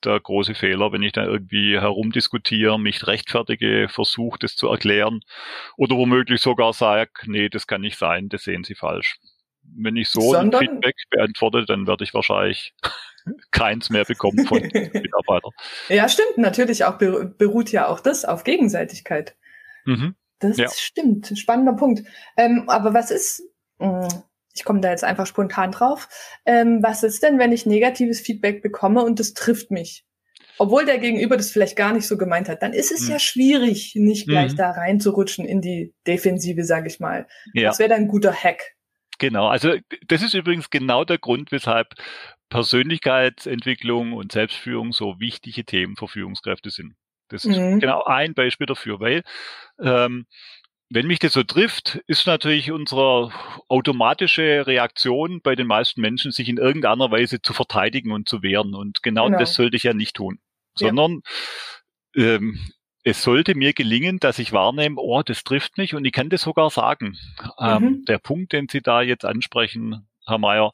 der 0.03 0.19
große 0.19 0.55
Fehler, 0.55 0.91
wenn 0.91 1.03
ich 1.03 1.13
da 1.13 1.25
irgendwie 1.25 1.79
herumdiskutiere, 1.79 2.79
mich 2.79 3.05
rechtfertige, 3.07 3.87
versuche, 3.89 4.39
das 4.39 4.55
zu 4.55 4.67
erklären 4.67 5.21
oder 5.77 5.95
womöglich 5.95 6.41
sogar 6.41 6.73
sage, 6.73 7.11
nee, 7.25 7.49
das 7.49 7.67
kann 7.67 7.81
nicht 7.81 7.97
sein, 7.97 8.29
das 8.29 8.43
sehen 8.43 8.63
Sie 8.63 8.75
falsch. 8.75 9.17
Wenn 9.63 9.95
ich 9.95 10.09
so 10.09 10.21
Sondern, 10.21 10.61
ein 10.61 10.67
Feedback 10.67 10.95
beantworte, 11.09 11.65
dann 11.65 11.87
werde 11.87 12.03
ich 12.03 12.13
wahrscheinlich 12.13 12.73
keins 13.51 13.89
mehr 13.89 14.05
bekommen 14.05 14.45
von 14.45 14.61
Mitarbeitern. 14.61 15.51
Ja, 15.89 16.07
stimmt, 16.07 16.37
natürlich 16.37 16.85
auch 16.85 16.97
beruht 16.97 17.71
ja 17.71 17.87
auch 17.87 17.99
das 17.99 18.25
auf 18.25 18.43
Gegenseitigkeit. 18.43 19.35
Mhm. 19.85 20.15
Das 20.39 20.57
ja. 20.57 20.69
stimmt, 20.69 21.31
spannender 21.37 21.73
Punkt. 21.73 22.03
Ähm, 22.37 22.69
aber 22.69 22.93
was 22.93 23.09
ist, 23.09 23.43
hm, 23.79 24.07
ich 24.55 24.63
komme 24.63 24.79
da 24.79 24.89
jetzt 24.89 25.03
einfach 25.03 25.27
spontan 25.27 25.71
drauf, 25.71 26.07
ähm, 26.45 26.79
was 26.81 27.03
ist 27.03 27.23
denn, 27.23 27.37
wenn 27.37 27.51
ich 27.51 27.65
negatives 27.65 28.21
Feedback 28.21 28.61
bekomme 28.61 29.03
und 29.03 29.19
das 29.19 29.33
trifft 29.33 29.69
mich? 29.69 30.05
Obwohl 30.57 30.85
der 30.85 30.99
Gegenüber 30.99 31.35
das 31.35 31.51
vielleicht 31.51 31.75
gar 31.75 31.91
nicht 31.91 32.07
so 32.07 32.17
gemeint 32.17 32.47
hat, 32.47 32.61
dann 32.61 32.71
ist 32.71 32.91
es 32.91 33.01
mhm. 33.01 33.11
ja 33.11 33.19
schwierig, 33.19 33.93
nicht 33.95 34.27
gleich 34.27 34.53
mhm. 34.53 34.57
da 34.57 34.71
reinzurutschen 34.71 35.45
in 35.45 35.59
die 35.59 35.93
Defensive, 36.07 36.63
sage 36.63 36.87
ich 36.87 37.01
mal. 37.01 37.27
Ja. 37.53 37.69
Das 37.69 37.79
wäre 37.79 37.89
dann 37.89 38.03
ein 38.03 38.07
guter 38.07 38.33
Hack. 38.33 38.75
Genau, 39.17 39.47
also 39.47 39.75
das 40.07 40.21
ist 40.21 40.33
übrigens 40.33 40.69
genau 40.69 41.03
der 41.03 41.17
Grund, 41.17 41.51
weshalb 41.51 41.93
Persönlichkeitsentwicklung 42.49 44.13
und 44.13 44.31
Selbstführung 44.31 44.91
so 44.91 45.19
wichtige 45.19 45.65
Themen 45.65 45.95
für 45.95 46.07
Führungskräfte 46.07 46.69
sind. 46.69 46.95
Das 47.29 47.43
ist 47.43 47.57
mhm. 47.57 47.79
genau 47.79 48.03
ein 48.03 48.33
Beispiel 48.33 48.67
dafür, 48.67 48.99
weil 48.99 49.23
ähm, 49.81 50.25
wenn 50.89 51.07
mich 51.07 51.19
das 51.19 51.33
so 51.33 51.43
trifft, 51.43 51.99
ist 52.07 52.27
natürlich 52.27 52.71
unsere 52.71 53.31
automatische 53.67 54.67
Reaktion 54.67 55.41
bei 55.41 55.55
den 55.55 55.67
meisten 55.67 56.01
Menschen, 56.01 56.31
sich 56.31 56.47
in 56.47 56.57
irgendeiner 56.57 57.09
Weise 57.11 57.41
zu 57.41 57.53
verteidigen 57.53 58.11
und 58.11 58.29
zu 58.29 58.43
wehren. 58.43 58.75
Und 58.75 59.01
genau, 59.01 59.25
genau. 59.25 59.39
das 59.39 59.55
sollte 59.55 59.77
ich 59.77 59.83
ja 59.83 59.93
nicht 59.93 60.15
tun, 60.15 60.39
sondern 60.75 61.21
ja. 62.15 62.35
ähm, 62.35 62.59
es 63.03 63.21
sollte 63.21 63.55
mir 63.55 63.73
gelingen, 63.73 64.19
dass 64.19 64.39
ich 64.39 64.51
wahrnehme, 64.51 64.99
oh, 64.99 65.21
das 65.21 65.43
trifft 65.43 65.77
mich 65.77 65.93
und 65.93 66.05
ich 66.05 66.11
kann 66.11 66.29
das 66.29 66.41
sogar 66.41 66.69
sagen. 66.69 67.17
Ähm, 67.59 67.81
mhm. 67.81 67.87
Ähm, 67.87 68.05
der 68.07 68.17
Punkt, 68.17 68.53
den 68.53 68.67
Sie 68.67 68.81
da 68.81 69.01
jetzt 69.01 69.25
ansprechen, 69.25 70.07
Herr 70.25 70.39
Mayer, 70.39 70.71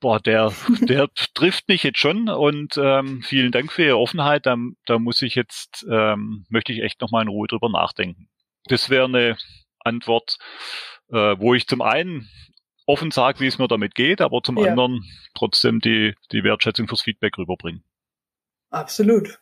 boah, 0.00 0.20
der, 0.20 0.52
der 0.80 1.08
trifft 1.34 1.68
mich 1.68 1.82
jetzt 1.82 1.98
schon 1.98 2.28
und 2.28 2.76
ähm, 2.76 3.22
vielen 3.22 3.52
Dank 3.52 3.72
für 3.72 3.84
Ihre 3.84 3.98
Offenheit. 3.98 4.46
Da, 4.46 4.56
da 4.86 4.98
muss 4.98 5.22
ich 5.22 5.34
jetzt, 5.34 5.86
ähm, 5.90 6.44
möchte 6.48 6.72
ich 6.72 6.82
echt 6.82 7.00
nochmal 7.00 7.22
in 7.22 7.28
Ruhe 7.28 7.46
drüber 7.46 7.68
nachdenken. 7.68 8.28
Das 8.68 8.90
wäre 8.90 9.04
eine 9.04 9.36
Antwort, 9.80 10.38
äh, 11.10 11.36
wo 11.38 11.54
ich 11.54 11.66
zum 11.66 11.82
einen 11.82 12.28
offen 12.86 13.10
sage, 13.10 13.40
wie 13.40 13.46
es 13.46 13.58
mir 13.58 13.68
damit 13.68 13.94
geht, 13.94 14.20
aber 14.20 14.42
zum 14.42 14.56
ja. 14.58 14.70
anderen 14.70 15.04
trotzdem 15.34 15.80
die, 15.80 16.14
die 16.32 16.42
Wertschätzung 16.42 16.88
fürs 16.88 17.02
Feedback 17.02 17.36
rüberbringen. 17.36 17.82
Absolut. 18.70 19.40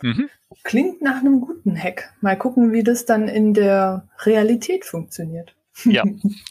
Mhm. 0.00 0.30
Klingt 0.64 1.02
nach 1.02 1.20
einem 1.20 1.40
guten 1.40 1.76
Hack. 1.76 2.14
Mal 2.20 2.36
gucken, 2.36 2.72
wie 2.72 2.82
das 2.82 3.04
dann 3.04 3.28
in 3.28 3.54
der 3.54 4.08
Realität 4.20 4.84
funktioniert. 4.84 5.54
Ja, 5.84 6.04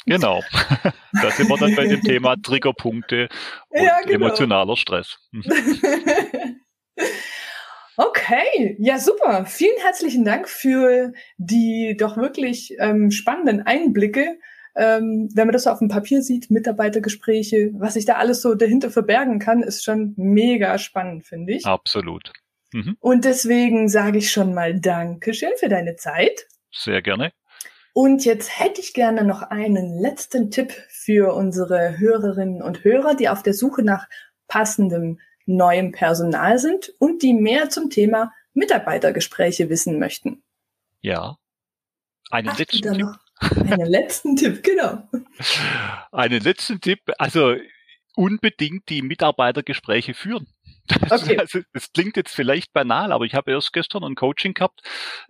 genau. 0.05 0.43
da 1.21 1.31
sind 1.31 1.49
wir 1.49 1.57
dann 1.57 1.75
bei 1.75 1.87
dem 1.87 2.01
Thema 2.01 2.35
Triggerpunkte 2.37 3.29
und 3.69 3.81
ja, 3.81 3.99
genau. 4.01 4.27
emotionaler 4.27 4.77
Stress. 4.77 5.19
Okay, 8.01 8.77
ja 8.79 8.97
super. 8.97 9.45
Vielen 9.45 9.77
herzlichen 9.81 10.23
Dank 10.23 10.47
für 10.47 11.11
die 11.37 11.97
doch 11.99 12.15
wirklich 12.15 12.73
ähm, 12.79 13.11
spannenden 13.11 13.67
Einblicke. 13.67 14.39
Ähm, 14.73 15.27
wenn 15.33 15.47
man 15.47 15.51
das 15.51 15.63
so 15.63 15.69
auf 15.69 15.79
dem 15.79 15.89
Papier 15.89 16.21
sieht, 16.21 16.49
Mitarbeitergespräche, 16.49 17.71
was 17.73 17.95
sich 17.95 18.05
da 18.05 18.13
alles 18.13 18.41
so 18.41 18.55
dahinter 18.55 18.89
verbergen 18.89 19.39
kann, 19.39 19.63
ist 19.63 19.83
schon 19.83 20.13
mega 20.15 20.77
spannend, 20.77 21.25
finde 21.25 21.51
ich. 21.51 21.65
Absolut. 21.65 22.31
Mhm. 22.71 22.95
Und 23.01 23.25
deswegen 23.25 23.89
sage 23.89 24.19
ich 24.19 24.31
schon 24.31 24.53
mal 24.53 24.79
Dankeschön 24.79 25.51
für 25.57 25.67
deine 25.67 25.97
Zeit. 25.97 26.47
Sehr 26.71 27.01
gerne. 27.01 27.33
Und 27.91 28.23
jetzt 28.23 28.61
hätte 28.61 28.79
ich 28.79 28.93
gerne 28.93 29.25
noch 29.25 29.41
einen 29.41 29.99
letzten 29.99 30.51
Tipp 30.51 30.71
für 30.87 31.33
unsere 31.33 31.99
Hörerinnen 31.99 32.61
und 32.61 32.85
Hörer, 32.85 33.15
die 33.15 33.27
auf 33.27 33.43
der 33.43 33.53
Suche 33.53 33.83
nach 33.83 34.07
passendem 34.47 35.19
neuem 35.49 35.91
Personal 35.91 36.59
sind 36.59 36.93
und 36.99 37.23
die 37.23 37.33
mehr 37.33 37.69
zum 37.69 37.89
Thema 37.89 38.31
Mitarbeitergespräche 38.53 39.69
wissen 39.69 39.99
möchten. 39.99 40.43
Ja. 41.01 41.37
Einen 42.29 42.49
Hast 42.49 42.59
letzten 42.59 42.93
Tipp. 42.93 43.07
Einen 43.41 43.85
letzten 43.87 44.35
Tipp, 44.35 44.63
genau. 44.63 45.07
Einen 46.11 46.41
letzten 46.41 46.81
Tipp, 46.81 46.99
also 47.17 47.55
unbedingt 48.15 48.89
die 48.89 49.01
Mitarbeitergespräche 49.01 50.13
führen. 50.13 50.47
Das, 50.87 51.23
okay. 51.23 51.37
also, 51.37 51.59
das 51.71 51.91
klingt 51.93 52.17
jetzt 52.17 52.35
vielleicht 52.35 52.73
banal, 52.73 53.11
aber 53.11 53.25
ich 53.25 53.33
habe 53.33 53.51
erst 53.51 53.73
gestern 53.73 54.03
ein 54.03 54.15
Coaching 54.15 54.53
gehabt. 54.53 54.81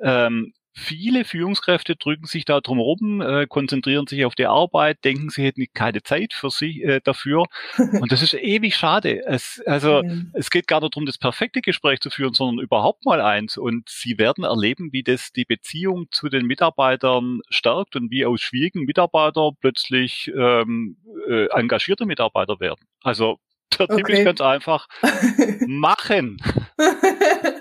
Ähm, 0.02 0.54
viele 0.74 1.26
Führungskräfte 1.26 1.96
drücken 1.96 2.26
sich 2.26 2.46
da 2.46 2.62
drum 2.62 2.78
herum, 2.78 3.22
äh, 3.22 3.48
konzentrieren 3.48 4.08
sich 4.08 4.26
auf 4.26 4.36
die 4.36 4.46
Arbeit, 4.46 5.04
denken, 5.04 5.30
sie 5.30 5.44
hätten 5.44 5.66
keine 5.74 6.04
Zeit 6.04 6.34
für 6.34 6.50
sich 6.50 6.84
äh, 6.84 7.02
dafür. 7.04 7.46
Und 7.78 8.12
das 8.12 8.22
ist 8.22 8.34
ewig 8.34 8.76
schade. 8.76 9.26
Es, 9.26 9.62
also 9.66 10.04
mhm. 10.04 10.32
es 10.34 10.50
geht 10.50 10.68
gar 10.68 10.82
nicht 10.82 10.96
darum, 10.96 11.06
das 11.06 11.18
perfekte 11.18 11.62
Gespräch 11.62 12.00
zu 12.00 12.10
führen, 12.10 12.34
sondern 12.34 12.64
überhaupt 12.64 13.06
mal 13.06 13.22
eins. 13.22 13.58
Und 13.58 13.90
sie 13.90 14.18
werden 14.18 14.44
erleben, 14.44 14.92
wie 14.92 15.04
das 15.04 15.32
die 15.32 15.46
Beziehung 15.46 16.08
zu 16.12 16.30
den 16.30 16.46
Mitarbeitern 16.46 17.42
stärkt 17.50 17.96
und 17.96 18.12
wie 18.12 18.26
aus 18.26 18.42
schwierigen 18.42 18.86
Mitarbeiter 18.86 19.52
plötzlich 19.60 20.32
ähm, 20.36 20.98
äh, 21.28 21.48
engagierte 21.48 22.06
Mitarbeiter 22.06 22.60
werden. 22.60 22.86
Also 23.04 23.40
der 23.78 23.88
Tipp 23.88 24.00
okay. 24.02 24.20
ist 24.20 24.26
ganz 24.26 24.42
einfach, 24.42 24.88
machen. 25.68 26.38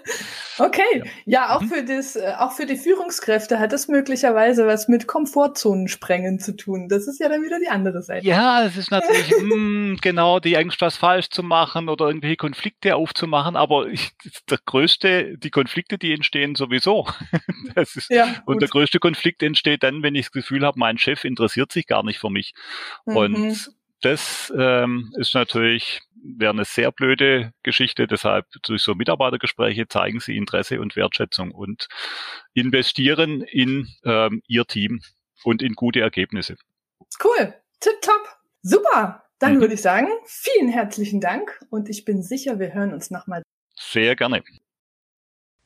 Okay, 0.59 1.05
ja, 1.25 1.57
auch 1.57 1.62
mhm. 1.62 1.68
für 1.68 1.85
das, 1.85 2.16
äh, 2.16 2.33
auch 2.38 2.53
für 2.53 2.66
die 2.66 2.77
Führungskräfte 2.77 3.59
hat 3.59 3.73
das 3.73 3.88
möglicherweise 3.88 4.66
was 4.66 4.88
mit 4.88 5.07
Komfortzonen 5.07 5.88
sprengen 5.88 6.40
zu 6.40 6.57
tun. 6.57 6.88
Das 6.88 7.07
ist 7.07 7.21
ja 7.21 7.29
dann 7.29 7.42
wieder 7.42 7.59
die 7.61 7.68
andere 7.68 8.03
Seite. 8.03 8.27
Ja, 8.27 8.64
es 8.64 8.77
ist 8.77 8.90
natürlich 8.90 9.31
mh, 9.42 9.55
hm, 9.55 9.99
genau 10.01 10.40
die 10.40 10.57
Angst, 10.57 10.81
was 10.81 10.97
falsch 10.97 11.31
zu 11.31 11.42
machen 11.42 11.88
oder 11.88 12.07
irgendwelche 12.07 12.37
Konflikte 12.37 12.97
aufzumachen. 12.97 13.57
Aber 13.57 13.87
ich, 13.87 14.11
der 14.51 14.59
größte, 14.64 15.38
die 15.38 15.51
Konflikte, 15.51 15.99
die 15.99 16.12
entstehen 16.12 16.55
sowieso. 16.55 17.07
Ist, 17.77 18.11
ja, 18.11 18.42
und 18.44 18.61
der 18.61 18.68
größte 18.68 18.99
Konflikt 18.99 19.42
entsteht 19.42 19.83
dann, 19.83 20.03
wenn 20.03 20.14
ich 20.14 20.27
das 20.27 20.33
Gefühl 20.33 20.64
habe, 20.64 20.79
mein 20.79 20.99
Chef 20.99 21.25
interessiert 21.25 21.73
sich 21.73 21.87
gar 21.87 22.03
nicht 22.03 22.18
für 22.18 22.31
mich. 22.31 22.55
Mhm. 23.07 23.16
Und 23.16 23.71
das 24.01 24.53
ähm, 24.57 25.13
ist 25.17 25.35
natürlich 25.35 26.01
wäre 26.23 26.53
eine 26.53 26.65
sehr 26.65 26.93
blöde 26.93 27.53
Geschichte. 27.63 28.07
Deshalb 28.07 28.47
durch 28.63 28.83
so 28.83 28.95
Mitarbeitergespräche 28.95 29.89
zeigen 29.89 30.21
sie 30.21 30.37
Interesse 30.37 30.81
und 30.81 30.97
Wertschätzung 30.97 31.53
und 31.53 31.89
investieren 32.55 33.43
in 33.43 33.89
ähm, 34.05 34.43
ihr 34.47 34.65
Team 34.67 35.01
und 35.45 35.63
in 35.63 35.75
gute 35.75 36.01
Ergebnisse. 36.01 36.57
Cool, 37.23 37.55
tipptopp, 37.81 38.37
super. 38.63 39.25
Dann 39.39 39.57
mhm. 39.57 39.61
würde 39.61 39.75
ich 39.75 39.83
sagen, 39.83 40.09
vielen 40.27 40.69
herzlichen 40.69 41.21
Dank 41.21 41.61
und 41.71 41.89
ich 41.89 42.05
bin 42.05 42.23
sicher, 42.23 42.59
wir 42.59 42.75
hören 42.75 42.93
uns 42.93 43.11
nochmal. 43.11 43.43
Sehr 43.77 44.17
gerne. 44.17 44.43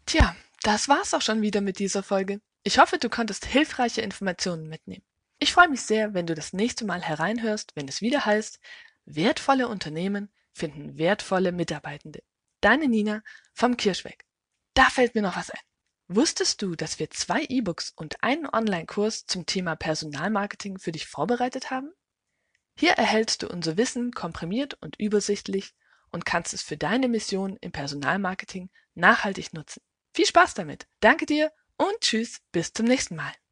Tja, 0.04 0.36
das 0.62 0.88
war's 0.88 1.14
auch 1.14 1.22
schon 1.22 1.40
wieder 1.40 1.60
mit 1.60 1.78
dieser 1.78 2.02
Folge. 2.02 2.40
Ich 2.64 2.78
hoffe, 2.78 2.98
du 2.98 3.08
konntest 3.08 3.46
hilfreiche 3.46 4.02
Informationen 4.02 4.68
mitnehmen. 4.68 5.04
Ich 5.42 5.54
freue 5.54 5.68
mich 5.68 5.82
sehr, 5.82 6.14
wenn 6.14 6.28
du 6.28 6.36
das 6.36 6.52
nächste 6.52 6.84
Mal 6.84 7.02
hereinhörst, 7.02 7.72
wenn 7.74 7.88
es 7.88 8.00
wieder 8.00 8.24
heißt, 8.24 8.60
wertvolle 9.06 9.66
Unternehmen 9.66 10.32
finden 10.52 10.98
wertvolle 10.98 11.50
Mitarbeitende. 11.50 12.22
Deine 12.60 12.86
Nina 12.86 13.24
vom 13.52 13.76
Kirschweg. 13.76 14.24
Da 14.74 14.84
fällt 14.84 15.16
mir 15.16 15.22
noch 15.22 15.36
was 15.36 15.50
ein. 15.50 15.58
Wusstest 16.06 16.62
du, 16.62 16.76
dass 16.76 17.00
wir 17.00 17.10
zwei 17.10 17.42
E-Books 17.48 17.92
und 17.96 18.22
einen 18.22 18.46
Online-Kurs 18.46 19.26
zum 19.26 19.44
Thema 19.44 19.74
Personalmarketing 19.74 20.78
für 20.78 20.92
dich 20.92 21.08
vorbereitet 21.08 21.72
haben? 21.72 21.90
Hier 22.78 22.92
erhältst 22.92 23.42
du 23.42 23.48
unser 23.48 23.76
Wissen 23.76 24.12
komprimiert 24.12 24.74
und 24.74 24.94
übersichtlich 25.00 25.74
und 26.12 26.24
kannst 26.24 26.54
es 26.54 26.62
für 26.62 26.76
deine 26.76 27.08
Mission 27.08 27.56
im 27.60 27.72
Personalmarketing 27.72 28.70
nachhaltig 28.94 29.54
nutzen. 29.54 29.82
Viel 30.14 30.26
Spaß 30.26 30.54
damit. 30.54 30.86
Danke 31.00 31.26
dir 31.26 31.50
und 31.78 31.98
tschüss, 32.00 32.38
bis 32.52 32.72
zum 32.72 32.86
nächsten 32.86 33.16
Mal. 33.16 33.32